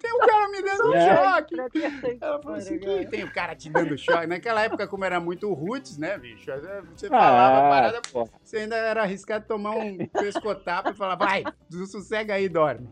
[0.00, 1.16] tem um cara me dando um É.
[1.16, 1.56] choque.
[1.70, 4.26] Ter essa Ela falou assim, que tem o cara te dando choque.
[4.26, 6.50] Naquela época, como era muito roots, né, bicho?
[6.96, 8.26] Você falava Ah, parada, pô.
[8.42, 11.44] você ainda era arriscado tomar um pescotapo e falar, vai,
[11.86, 12.88] sossega aí, dorme.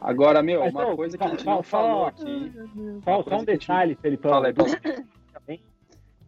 [0.00, 2.52] Agora, meu, Mas, uma coisa que a gente não falou aqui.
[3.02, 4.30] Só, um detalhe, Felipão.
[4.30, 4.54] Fala aí,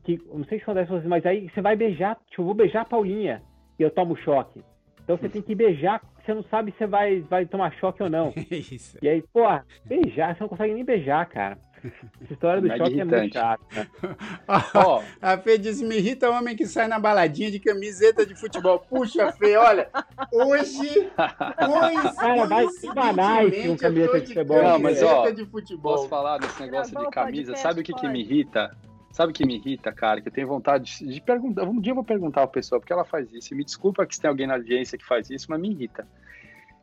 [0.07, 2.54] que não sei se acontece com você, mas aí você vai beijar, tipo, eu vou
[2.54, 3.42] beijar a Paulinha
[3.76, 4.62] e eu tomo choque.
[5.02, 8.32] Então você tem que beijar, você não sabe se vai, vai tomar choque ou não.
[8.50, 8.96] Isso.
[9.02, 9.42] E aí, pô,
[9.84, 11.59] beijar, você não consegue nem beijar, cara.
[12.22, 13.38] Essa história do Mega choque é muito irritante.
[13.38, 13.90] chata.
[14.09, 14.64] né?
[14.74, 18.78] Ó, A Fê disse, me irrita homem que sai na baladinha de camiseta de futebol.
[18.80, 19.88] Puxa, Fê, olha,
[20.32, 24.62] hoje, Cara, vai se banar esse com camiseta de futebol.
[24.62, 25.94] Não, mas, ó, camiseta de futebol.
[25.94, 27.57] posso falar desse negócio de o camisa?
[27.57, 28.74] Sabe o que, que me irrita?
[29.16, 30.20] Sabe o que me irrita, cara?
[30.20, 31.64] Que eu tenho vontade de, de perguntar.
[31.64, 33.54] Um dia eu vou perguntar pra pessoa porque ela faz isso.
[33.54, 36.06] E me desculpa que se tem alguém na audiência que faz isso, mas me irrita.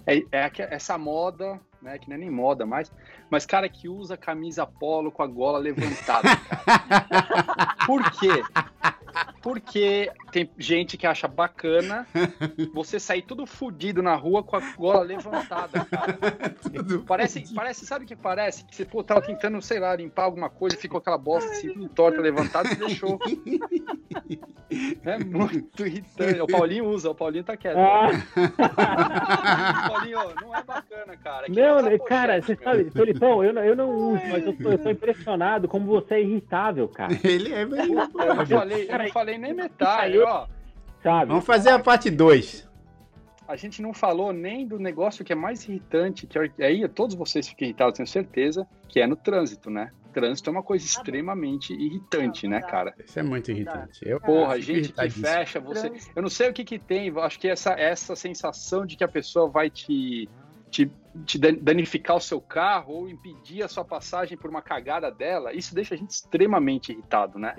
[0.07, 1.99] É, é essa moda, né?
[1.99, 2.91] Que não é nem moda mais,
[3.29, 6.27] mas cara que usa camisa polo com a gola levantada.
[6.35, 7.75] cara.
[7.85, 8.41] Por quê?
[9.41, 12.07] Porque tem gente que acha bacana
[12.73, 16.17] você sair tudo fudido na rua com a gola levantada, cara.
[17.07, 17.55] Parece, fudido.
[17.55, 18.63] parece, sabe o que parece?
[18.65, 22.21] Que você pô, tava tentando, sei lá, limpar alguma coisa, ficou aquela bosta assim, torta,
[22.21, 23.19] levantada e deixou.
[25.05, 26.41] É muito irritante.
[26.41, 27.77] O Paulinho usa, o Paulinho tá quieto.
[27.77, 28.09] Ah,
[29.87, 31.45] Paulinho, não é bacana, cara.
[31.45, 34.43] Aqui não, é né, cara, pochete, você sabe, Felipão, eu, não- eu não uso, mas
[34.45, 37.13] eu tô, eu tô impressionado como você é irritável, cara.
[37.23, 37.93] Ele é bem.
[37.93, 40.47] Eu falei, eu não falei nem metade, ó.
[41.01, 41.27] Sabe?
[41.27, 42.69] Vamos fazer a parte 2.
[43.45, 47.13] A gente não falou nem do negócio que é mais irritante, que é- aí todos
[47.15, 49.91] vocês ficam irritados, tenho certeza, que é no trânsito, né?
[50.13, 52.93] Trânsito é uma coisa extremamente irritante, né, cara?
[53.03, 53.99] Isso é muito irritante.
[54.03, 55.91] Eu, Porra, gente que fecha você.
[56.15, 59.07] Eu não sei o que que tem, acho que essa, essa sensação de que a
[59.07, 60.29] pessoa vai te,
[60.69, 60.89] te,
[61.25, 65.53] te dan- danificar o seu carro ou impedir a sua passagem por uma cagada dela,
[65.53, 67.55] isso deixa a gente extremamente irritado, né?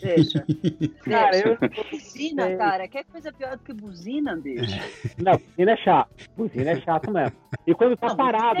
[0.00, 0.44] Deixa.
[1.04, 1.58] Cara, eu,
[1.90, 2.56] Buzina, É.
[2.56, 2.88] cara.
[2.88, 4.78] Quer coisa pior do que buzina, bicho?
[5.18, 6.10] Não, buzina é chato.
[6.36, 7.36] Buzina é chato mesmo.
[7.66, 8.60] E quando tá Não, parado,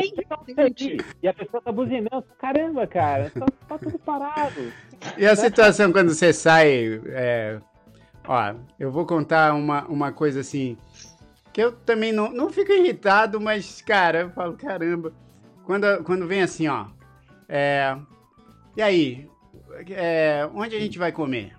[0.54, 4.72] perdido, e a pessoa tá buzinando, caramba, cara, tá, tá tudo parado.
[5.16, 7.00] E a situação quando você sai.
[7.06, 7.58] é,
[8.26, 10.78] Ó, eu vou contar uma, uma coisa assim.
[11.54, 15.12] Que eu também não, não fico irritado, mas, cara, eu falo, caramba.
[15.64, 16.86] Quando, quando vem assim, ó.
[17.48, 17.96] é,
[18.76, 19.30] e aí?
[19.90, 21.56] é, onde a gente vai comer?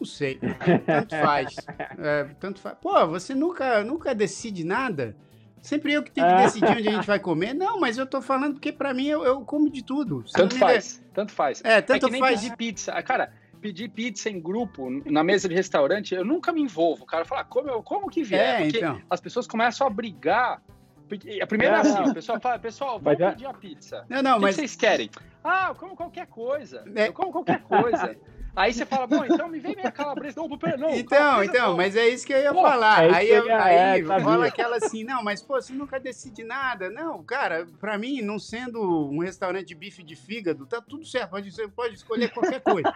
[0.00, 0.40] Não sei.
[0.86, 1.54] Tanto faz.
[2.02, 2.76] É, tanto faz.
[2.80, 5.14] Pô, você nunca, nunca decide nada?
[5.60, 6.42] Sempre eu que tenho que Ah.
[6.46, 7.52] decidir onde a gente vai comer?
[7.52, 10.22] Não, mas eu tô falando porque pra mim eu, eu como de tudo.
[10.26, 11.60] Você Tanto faz, tanto faz.
[11.62, 12.40] É, É tanto que nem faz.
[12.40, 13.02] pedir pizza.
[13.02, 13.30] Cara,
[13.60, 17.04] pedir pizza em grupo, na mesa de restaurante, eu nunca me envolvo.
[17.04, 18.60] O cara fala, como, eu- como que vier?
[18.60, 19.00] É, Porque então.
[19.08, 20.62] as pessoas começam a brigar.
[21.42, 22.10] A primeira é É, assim, não.
[22.10, 24.06] o pessoal fala, pessoal, vamos é- pedir a pizza.
[24.08, 25.10] Não, não, o que, mas que vocês querem?
[25.42, 26.84] Ah, eu como qualquer coisa.
[26.94, 27.08] É.
[27.08, 28.16] Eu como qualquer coisa.
[28.54, 30.40] Aí você fala, bom, então me vem minha calabresa.
[30.40, 31.76] Não, não, Então, calabresa então, não.
[31.76, 33.04] mas é isso que eu ia Pô, falar.
[33.04, 34.24] é aí eu ia- aí é, sabia.
[34.24, 36.90] rola aquela assim, não, mas pô, você nunca decide nada.
[36.90, 41.30] Não, cara, pra mim, não sendo um restaurante de bife de fígado, tá tudo certo.
[41.30, 42.92] Pode, você pode escolher qualquer coisa.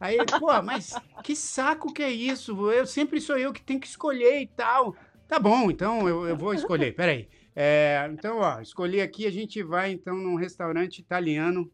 [0.00, 2.70] Aí, pô, mas que saco que é isso?
[2.72, 4.96] Eu sempre sou eu que tenho que escolher e tal.
[5.28, 6.94] Tá bom, então eu, eu vou escolher.
[6.96, 7.28] Peraí.
[7.54, 11.70] É, então, ó, escolhi aqui, a gente vai então num restaurante italiano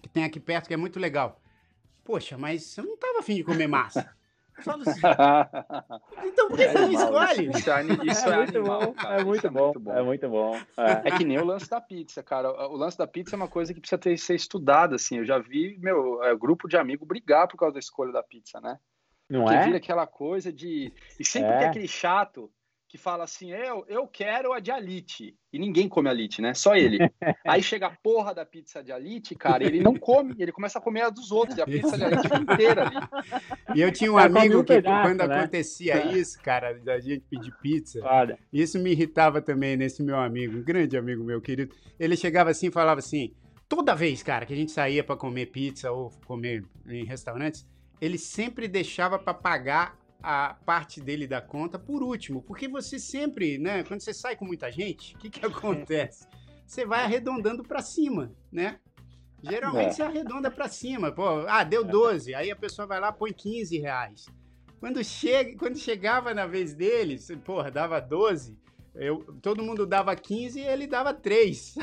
[0.00, 1.42] que tem aqui perto, que é muito legal.
[2.02, 4.16] Poxa, mas eu não tava afim de comer massa.
[4.62, 5.00] Falo assim,
[6.24, 7.50] então por que você não escolhe?
[7.50, 10.28] Isso é, isso é, é muito animal, bom, cara, é muito isso bom, é muito
[10.28, 10.56] bom.
[10.76, 11.08] É.
[11.08, 12.50] É que nem o lance da pizza, cara.
[12.68, 15.18] O lance da pizza é uma coisa que precisa ter, ser estudada, assim.
[15.18, 18.60] Eu já vi, meu, é, grupo de amigo brigar por causa da escolha da pizza,
[18.60, 18.78] né?
[19.28, 19.64] Não Porque é?
[19.64, 20.92] vira aquela coisa de.
[21.20, 21.58] E sempre É.
[21.58, 22.50] tem aquele chato
[22.88, 25.36] que fala assim: eu, eu quero a de alite.
[25.52, 26.54] E ninguém come alite, né?
[26.54, 26.98] Só ele.
[27.46, 30.82] Aí chega a porra da pizza de alite, cara, ele não come, ele começa a
[30.82, 31.58] comer a dos outros.
[31.58, 32.96] E a pizza de alite inteira ali.
[33.74, 35.38] E eu tinha um Cara, come amigo um que pedaço, quando né?
[35.38, 38.38] acontecia isso, cara, da gente pedir pizza, Foda.
[38.52, 41.74] isso me irritava também nesse meu amigo, um grande amigo meu querido.
[42.00, 43.34] Ele chegava assim e falava assim:
[43.68, 47.66] toda vez, cara, que a gente saía pra comer pizza ou comer em restaurantes,
[48.00, 53.58] ele sempre deixava pra pagar a parte dele da conta por último, porque você sempre,
[53.58, 56.26] né, quando você sai com muita gente, o que que acontece?
[56.66, 58.78] Você vai arredondando pra cima, né?
[59.42, 59.92] Geralmente É.
[59.92, 63.78] você arredonda pra cima, pô, ah, deu 12, aí a pessoa vai lá põe 15
[63.78, 64.26] reais.
[64.80, 68.56] Quando, chega, quando chegava na vez dele, porra, dava 12,
[68.94, 71.76] eu, todo mundo dava 15 e ele dava 3.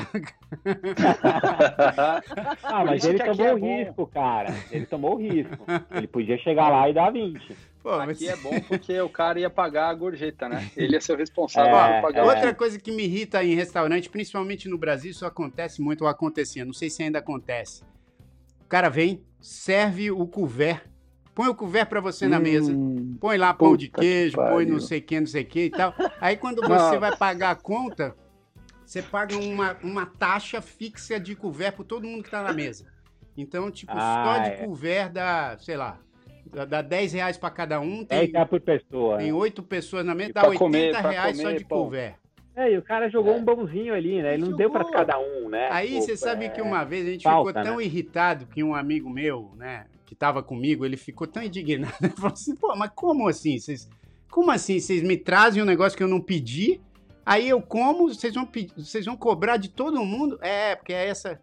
[2.62, 4.54] Ah, mas ele tomou é o risco, cara.
[4.70, 5.64] Ele tomou o risco.
[5.90, 7.56] Ele podia chegar lá e dar 20.
[7.86, 10.68] Pô, mas- Aqui é bom porque o cara ia pagar a gorjeta, né?
[10.76, 12.20] Ele ia ser o responsável É, por pagar.
[12.20, 12.24] é.
[12.24, 16.64] Outra coisa que me irrita em restaurante, principalmente no Brasil, isso acontece muito ou acontecia,
[16.64, 17.84] não sei se ainda acontece.
[18.60, 20.82] O cara vem, serve o couvert,
[21.32, 24.36] põe o couvert pra você na mesa, Hum, põe lá pão de puta que queijo,
[24.36, 25.94] põe não sei o que, não sei o que e tal.
[26.20, 26.98] Aí quando você Não.
[27.00, 28.16] vai pagar a conta,
[28.84, 32.84] você paga uma, uma taxa fixa de couvert por todo mundo que tá na mesa.
[33.36, 34.64] Então, tipo, só Ah, de é.
[34.64, 36.00] couvert dá, sei lá,
[36.52, 39.18] dá- dá 10 reais pra cada um, 10 tem, reais por pessoa.
[39.18, 41.78] tem 8 pessoas na mesa, dá pra 80 comer- reais só comer de pão.
[41.78, 42.14] couvert.
[42.54, 43.36] É, e o cara jogou É.
[43.36, 44.32] um bonzinho ali, né?
[44.32, 44.56] Ele não Jogou.
[44.58, 45.68] deu pra cada um, né?
[45.70, 47.84] Aí você sabe é, que uma vez a gente falta, ficou tão né?
[47.84, 51.92] irritado que um amigo meu, né, que tava comigo, ele ficou tão indignado.
[52.00, 53.58] Ele falou assim: pô, mas como assim?
[53.58, 53.86] Vocês,
[54.30, 54.80] como assim?
[54.80, 56.80] Vocês me trazem um negócio que eu não pedi,
[57.26, 60.38] aí eu como, vocês vão, vocês vão cobrar de todo mundo?
[60.40, 61.38] É, porque é essa.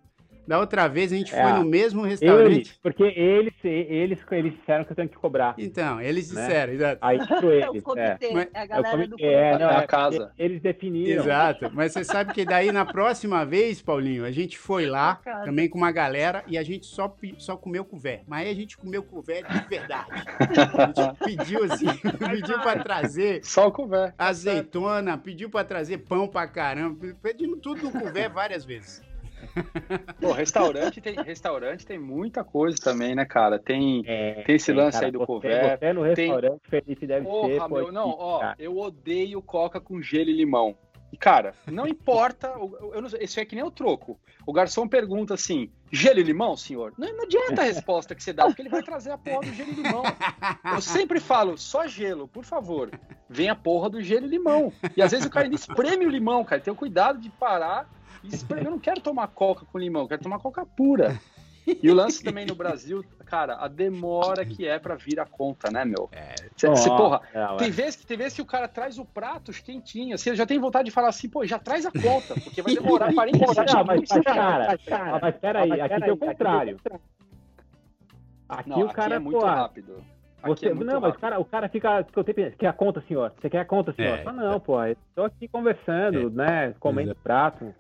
[0.46, 1.42] Da outra vez a gente é.
[1.42, 2.56] foi no mesmo restaurante.
[2.56, 5.56] Eles, porque eles, eles, eles disseram que eu tenho que cobrar.
[5.58, 6.42] Então, eles né?
[6.42, 6.98] disseram, exato.
[7.02, 7.64] Aí pro eles.
[7.64, 8.50] É o comitê, é.
[8.54, 9.26] é a galera do comitê.
[9.26, 10.32] É, não, é a casa.
[10.38, 11.24] Eles definiram.
[11.24, 11.72] Exato.
[11.74, 15.16] Mas você sabe que daí na próxima vez, Paulinho, a gente foi lá
[15.46, 18.24] também com uma galera e a gente só, só comeu couvé.
[18.28, 20.10] Mas aí a gente comeu couvé de verdade.
[20.40, 21.88] A gente pediu assim,
[22.30, 23.44] pediu pra trazer.
[23.46, 24.14] Só o couvé.
[24.18, 27.16] Azeitona, pediu pra trazer pão pra caramba.
[27.22, 29.13] Pedimos tudo no couvé várias vezes.
[30.20, 33.60] Pô, restaurante tem, restaurante tem muita coisa também, né, cara?
[33.60, 35.80] Tem, é, tem esse tem, lance cara, aí do couvert.
[35.80, 36.82] Você no restaurante, tem...
[36.82, 37.74] Felipe, deve Porra, ser.
[37.74, 40.76] Meu, não, ó, eu odeio coca com gelo e limão.
[41.14, 44.20] E, cara, não importa, eu, eu não, isso é que nem o troco.
[44.48, 46.92] O garçom pergunta assim: gelo e limão, senhor?
[46.98, 49.54] Não, não adianta a resposta que você dá, porque ele vai trazer a porra do
[49.54, 50.04] gelo e limão.
[50.74, 52.90] Eu sempre falo: só gelo, por favor.
[53.30, 54.74] Vem a porra do gelo e limão.
[54.98, 56.60] E às vezes o cara ainda espreme o limão, cara.
[56.60, 57.88] Tem o cuidado de parar
[58.50, 61.20] eu não quero tomar coca com limão, eu quero tomar coca pura.
[61.66, 65.72] E o lance também no Brasil, cara, a demora que é para vir a conta,
[65.72, 66.10] né, meu?
[66.12, 66.36] É.
[66.58, 69.52] Cê, cê, porra, é, tem, vezes que, tem vezes que o cara traz o prato
[69.54, 72.62] quentinho, assim, eu já tenho vontade de falar assim, pô, já traz a conta, porque
[72.62, 73.74] vai demorar 40 minutos.
[73.74, 76.78] Não, mas, mas, cara, cara, mas peraí, aqui tem o contrário.
[78.50, 80.04] Aqui não, o cara, aqui é muito pô, rápido.
[80.46, 81.02] Você, é não, rápido.
[81.02, 82.06] mas o cara, o cara fica.
[82.60, 83.34] Quer a conta, senhor?
[83.40, 84.18] Você quer a conta, senhor?
[84.20, 84.24] É.
[84.26, 84.84] Ah, não, pô.
[84.84, 86.30] Estou aqui conversando, é.
[86.30, 86.76] né?
[86.80, 87.74] Comendo prato.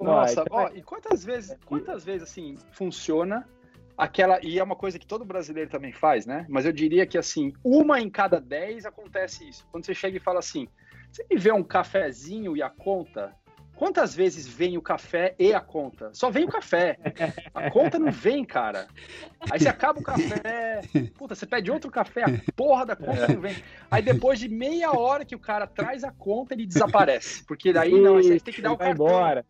[0.00, 3.46] Nossa, ó, e quantas vezes, quantas vezes assim funciona
[3.96, 6.46] aquela e é uma coisa que todo brasileiro também faz, né?
[6.48, 9.66] Mas eu diria que assim, uma em cada dez acontece isso.
[9.70, 10.66] Quando você chega e fala assim,
[11.12, 13.34] você me vê um cafezinho e a conta?
[13.74, 16.10] Quantas vezes vem o café e a conta?
[16.12, 16.98] Só vem o café.
[17.54, 18.86] A conta não vem, cara.
[19.50, 20.82] Aí você acaba o café,
[21.16, 23.56] puta, você pede outro café, a porra da conta não vem.
[23.90, 27.42] Aí depois de meia hora que o cara traz a conta, ele desaparece.
[27.46, 29.06] Porque daí não, aí você tem que dar o cartão.
[29.06, 29.46] Embora.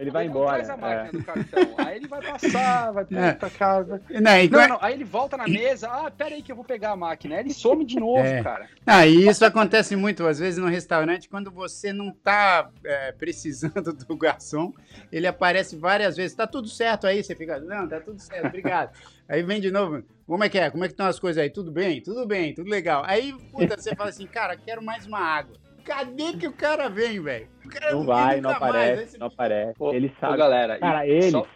[0.00, 0.64] Ele vai embora.
[0.64, 1.12] Traz a máquina é.
[1.12, 1.74] do cartão.
[1.76, 3.32] Aí ele vai passar, vai é.
[3.32, 4.00] pra casa.
[4.08, 4.60] Não, então...
[4.62, 5.88] não, não, aí ele volta na mesa.
[5.88, 7.34] Ah, pera aí que eu vou pegar a máquina.
[7.34, 8.42] Aí ele some de novo, é.
[8.42, 8.66] cara.
[8.86, 13.92] Ah, e isso acontece muito, às vezes, no restaurante, quando você não tá é, precisando
[13.92, 14.72] do garçom,
[15.12, 16.34] ele aparece várias vezes.
[16.34, 17.22] Tá tudo certo aí?
[17.22, 18.92] Você fica, não, tá tudo certo, obrigado.
[19.28, 20.02] aí vem de novo.
[20.26, 20.70] Como é que é?
[20.70, 21.50] Como é que estão as coisas aí?
[21.50, 22.00] Tudo bem?
[22.00, 23.02] Tudo bem, tudo legal.
[23.04, 25.54] Aí, puta, você fala assim, cara, quero mais uma água.
[25.84, 27.48] Cadê que o cara vem, velho?
[27.90, 29.74] Não vai, não aparece, mais, não aparece.
[29.78, 30.34] Ô, ele sabe.
[30.34, 31.30] Ô, galera, cara, ele.
[31.30, 31.46] Só...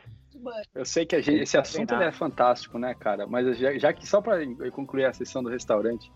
[0.75, 3.27] Eu sei que gente, esse assunto é fantástico, né, cara?
[3.27, 6.13] Mas já, já que só para concluir a sessão do restaurante,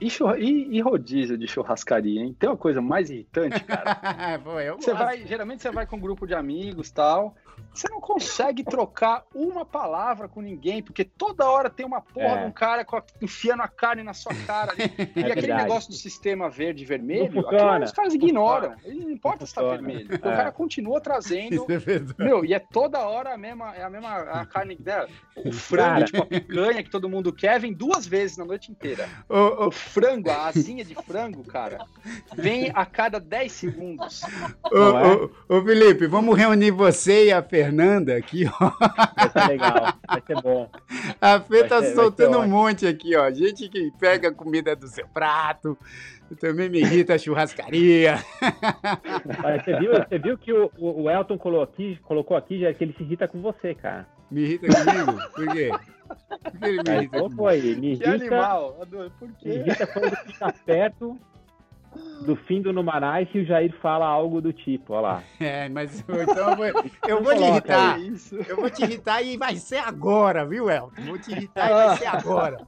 [0.00, 2.36] e, e, e, rodízio de churrascaria, hein?
[2.36, 4.38] Tem uma coisa mais irritante, cara.
[4.42, 7.36] Pô, você vai, geralmente você vai com um grupo de amigos tal.
[7.74, 12.40] Você não consegue trocar uma palavra com ninguém, porque toda hora tem uma porra é.
[12.40, 12.86] de um cara
[13.20, 14.72] enfiando a carne na sua cara.
[14.72, 14.82] Ali.
[15.14, 18.74] É e aquele negócio do sistema verde e vermelho, aquilo, os caras ignoram.
[18.84, 20.08] Ele não importa se tá vermelho.
[20.12, 20.16] É.
[20.32, 21.66] O cara continua trazendo.
[21.68, 25.08] É meu, e é toda hora a mesma, é a mesma a carne dela.
[25.36, 26.04] O frango, cara.
[26.04, 29.08] tipo, a picanha que todo mundo quer, vem duas vezes na noite inteira.
[29.28, 31.84] O, o frango, a asinha de frango, cara,
[32.34, 34.22] vem a cada 10 segundos.
[34.70, 38.70] Ô, ô, ô, Felipe, vamos reunir você e a Fernanda Fernanda aqui, ó.
[39.16, 40.70] Vai ser legal, vai ser bom.
[41.20, 43.30] A Fê tá ser, soltando um monte aqui, ó.
[43.30, 45.76] Gente que pega a comida do seu prato.
[46.40, 48.16] Também me irrita a churrascaria.
[49.64, 52.94] Você viu, você viu que o, o Elton colocou aqui, colocou aqui já que ele
[52.94, 54.06] se irrita com você, cara.
[54.30, 55.18] Me irrita comigo?
[55.34, 55.70] Por quê?
[56.42, 57.30] Por que ele me irrita?
[57.36, 58.86] Foi, me irrita, que animal.
[59.18, 59.48] Por quê?
[59.48, 61.18] Me irrita quando fica perto
[62.24, 65.22] do fim do Numanais e o Jair fala algo do tipo, olha lá.
[65.40, 66.66] É, mas então eu vou,
[67.08, 68.00] eu vou te irritar.
[68.00, 68.36] Isso.
[68.48, 71.02] Eu vou te irritar e vai ser agora, viu, Elton?
[71.02, 72.66] Vou te irritar e vai ser agora.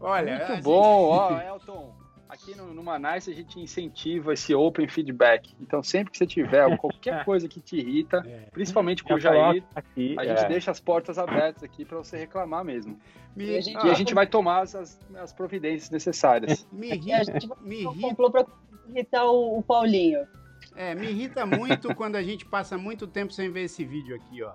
[0.00, 2.05] Olha, muito bom, ó, Elton.
[2.36, 5.54] Aqui no, no Manais a gente incentiva esse open feedback.
[5.58, 8.50] Então, sempre que você tiver qualquer coisa que te irrita, é.
[8.52, 10.48] principalmente com o Jair, aqui, a gente é.
[10.48, 12.98] deixa as portas abertas aqui para você reclamar mesmo.
[13.34, 13.46] Me...
[13.46, 16.68] E, a gente, e a gente vai tomar as, as providências necessárias.
[16.70, 17.16] Me irrita.
[17.16, 18.30] A gente me irrita.
[18.30, 18.46] para
[18.88, 20.26] irritar o, o Paulinho.
[20.74, 24.42] É, me irrita muito quando a gente passa muito tempo sem ver esse vídeo aqui,
[24.42, 24.52] ó.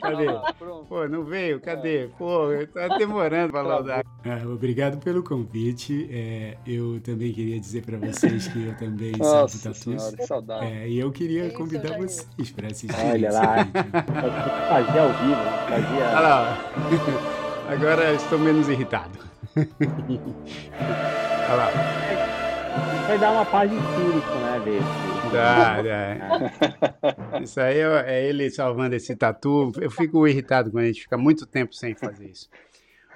[0.00, 0.28] Cadê?
[0.28, 0.54] Ah,
[0.88, 1.60] Pô, não veio?
[1.60, 2.08] Cadê?
[2.18, 4.04] Pô, tá demorando pra loadar.
[4.24, 6.08] Ah, obrigado pelo convite.
[6.10, 10.02] É, eu também queria dizer para vocês que eu também Nossa salvo tatus.
[10.26, 13.06] Senhora, é, e eu queria convidar vocês para assistir.
[13.06, 13.56] Olha lá.
[14.68, 15.42] Fazer ao vivo.
[15.68, 16.06] Fazia...
[16.06, 16.58] Olha lá.
[17.68, 19.18] Agora estou menos irritado.
[21.48, 21.70] Olha lá.
[23.06, 25.07] Vai dar uma paz de espírito, né, desse.
[25.32, 25.78] Dá.
[27.42, 29.72] Isso aí é, é ele salvando esse tatu.
[29.80, 32.48] Eu fico irritado quando a gente fica muito tempo sem fazer isso.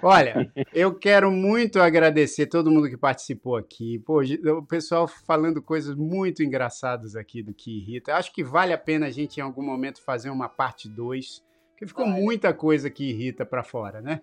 [0.03, 4.01] Olha, eu quero muito agradecer todo mundo que participou aqui.
[4.01, 8.17] Pô, o pessoal falando coisas muito engraçadas aqui do que irrita.
[8.17, 11.87] Acho que vale a pena a gente em algum momento fazer uma parte 2, porque
[11.87, 12.15] ficou Olha.
[12.21, 14.21] muita coisa que irrita para fora, né?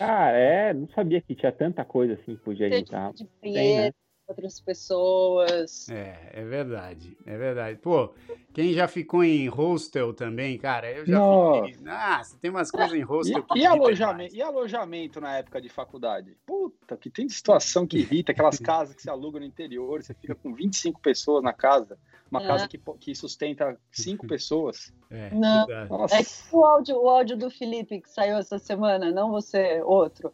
[0.00, 3.12] Ah, é, não sabia que tinha tanta coisa assim que podia irritar.
[3.12, 3.92] De Tem, né?
[4.32, 5.88] Outras pessoas.
[5.88, 7.78] É, é verdade, é verdade.
[7.78, 8.12] Pô,
[8.52, 11.66] quem já ficou em hostel também, cara, eu já Nossa.
[11.66, 11.86] fiquei.
[11.86, 13.44] Ah, tem umas coisas em hostel.
[13.54, 16.36] E, e alojamento, e alojamento na época de faculdade?
[16.46, 20.34] Puta, que tem situação que irrita, aquelas casas que se alugam no interior, você fica
[20.34, 21.98] com 25 pessoas na casa,
[22.30, 22.46] uma é.
[22.46, 24.92] casa que, que sustenta cinco pessoas.
[25.10, 26.16] É, não, Nossa.
[26.16, 30.32] é o áudio, o áudio do Felipe que saiu essa semana, não você, outro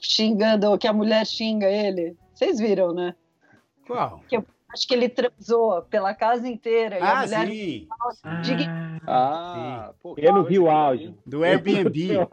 [0.00, 2.16] xingando, que a mulher xinga ele.
[2.36, 3.14] Vocês viram, né?
[3.86, 4.20] Qual?
[4.28, 6.98] Que eu acho que ele transou pela casa inteira.
[7.00, 7.88] Ah, e a mulher sim.
[9.06, 11.16] Ah, ah pô, eu não vi o áudio.
[11.24, 12.28] Do Airbnb.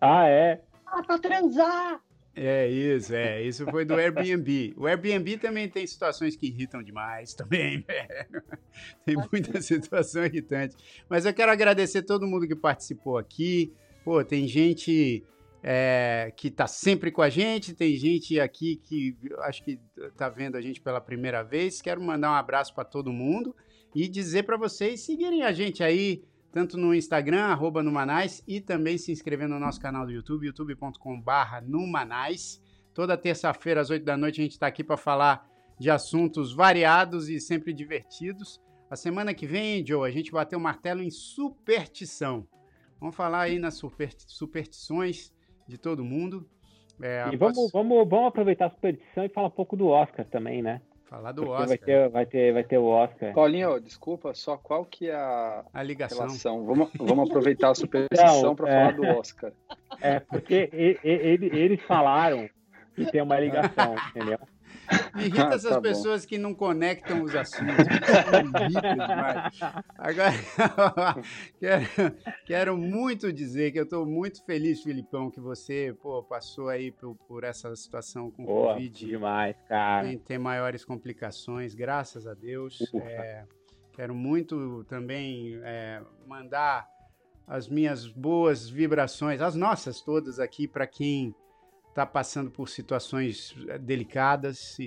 [0.00, 0.60] ah, é?
[0.86, 2.00] Ah, pra transar.
[2.36, 3.42] É isso, é.
[3.42, 4.74] Isso foi do Airbnb.
[4.76, 8.42] O Airbnb também tem situações que irritam demais também, velho.
[9.04, 10.76] Tem muita situação irritante.
[11.08, 13.72] Mas eu quero agradecer todo mundo que participou aqui.
[14.04, 15.24] Pô, tem gente
[15.62, 17.74] é, que está sempre com a gente.
[17.74, 21.80] Tem gente aqui que acho que está vendo a gente pela primeira vez.
[21.80, 23.54] Quero mandar um abraço para todo mundo
[23.94, 28.98] e dizer para vocês seguirem a gente aí, tanto no Instagram, arroba Numanais, e também
[28.98, 32.60] se inscrever no nosso canal do YouTube, youtube.com.br Numanais.
[32.92, 35.48] Toda terça-feira, às 8 da noite, a gente está aqui para falar
[35.78, 38.60] de assuntos variados e sempre divertidos.
[38.90, 42.46] A semana que vem, Joe, a gente bateu o martelo em superstição.
[43.00, 43.80] Vamos falar aí nas
[44.26, 45.32] superstições
[45.72, 46.46] de todo mundo.
[47.00, 50.60] É, e vamos, vamos, vamos aproveitar a superstição e falar um pouco do Oscar também,
[50.60, 50.82] né?
[51.06, 51.68] Falar do Porque Oscar.
[51.68, 53.32] Vai ter, vai, ter, vai ter o Oscar.
[53.32, 56.26] Paulinho, desculpa, só qual que é a, a ligação?
[56.26, 56.64] Relação?
[56.64, 59.52] Vamos, vamos aproveitar a superstição para é, falar do Oscar.
[60.00, 62.48] É, porque ele, eles falaram
[62.94, 64.38] que tem uma ligação, entendeu?
[65.14, 66.28] Me irrita ah, essas tá pessoas bom.
[66.28, 67.86] que não conectam os assuntos.
[67.86, 69.60] Me irrita demais.
[69.98, 70.32] Agora,
[71.58, 71.86] quero,
[72.46, 77.14] quero, muito dizer que eu estou muito feliz, Filipão, que você pô, passou aí por,
[77.28, 79.06] por essa situação com o Covid.
[79.06, 80.06] demais, cara.
[80.06, 82.78] Sem ter maiores complicações, graças a Deus.
[82.94, 83.44] É,
[83.92, 86.88] quero muito também é, mandar
[87.46, 91.34] as minhas boas vibrações, as nossas todas aqui, para quem
[91.92, 94.78] está passando por situações eh, delicadas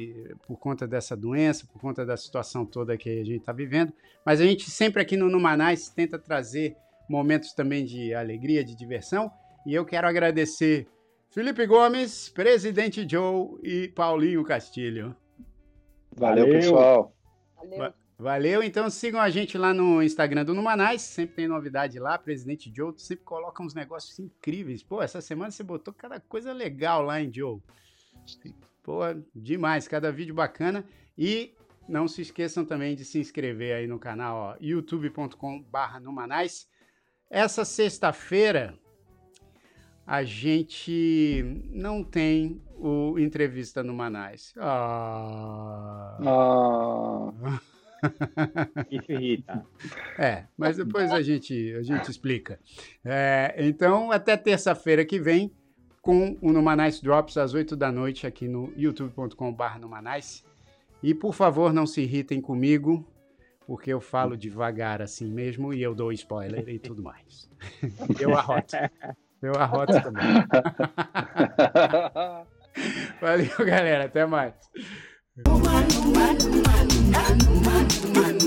[0.47, 3.93] por conta dessa doença, por conta da situação toda que a gente está vivendo.
[4.25, 6.75] Mas a gente sempre aqui no Numanais tenta trazer
[7.07, 9.31] momentos também de alegria, de diversão.
[9.67, 10.87] E eu quero agradecer
[11.29, 15.15] Felipe Gomes, Presidente Joe e Paulinho Castilho.
[16.15, 16.59] Valeu, Valeu.
[16.59, 17.15] pessoal.
[17.55, 18.04] Valeu.
[18.17, 22.71] Valeu, então sigam a gente lá no Instagram do Numanais, sempre tem novidade lá, Presidente
[22.73, 24.81] Joe sempre coloca uns negócios incríveis.
[24.81, 27.59] Pô, essa semana você botou cada coisa legal lá em Joe.
[28.81, 29.01] Pô,
[29.35, 30.85] demais, cada vídeo bacana.
[31.17, 31.53] E
[31.89, 36.69] não se esqueçam também de se inscrever aí no canal, youtube.com/barra Numanais.
[37.29, 38.79] Essa sexta-feira
[40.07, 44.53] a gente não tem o entrevista no Manais.
[44.57, 46.17] Ah.
[46.21, 47.59] ah.
[48.91, 49.65] Isso irrita.
[50.17, 52.59] É, mas depois a gente, a gente explica.
[53.03, 55.51] É, então, até terça-feira que vem,
[56.01, 60.43] com o Numanais Drops às 8 da noite aqui no youtube.com.br Numanais.
[61.01, 63.05] E por favor, não se irritem comigo,
[63.65, 67.49] porque eu falo devagar assim mesmo e eu dou spoiler e tudo mais.
[68.21, 68.75] Eu arroto.
[69.41, 70.23] Eu arroto também.
[73.19, 74.05] Valeu, galera.
[74.05, 74.53] Até mais.
[77.15, 78.44] man, man, man.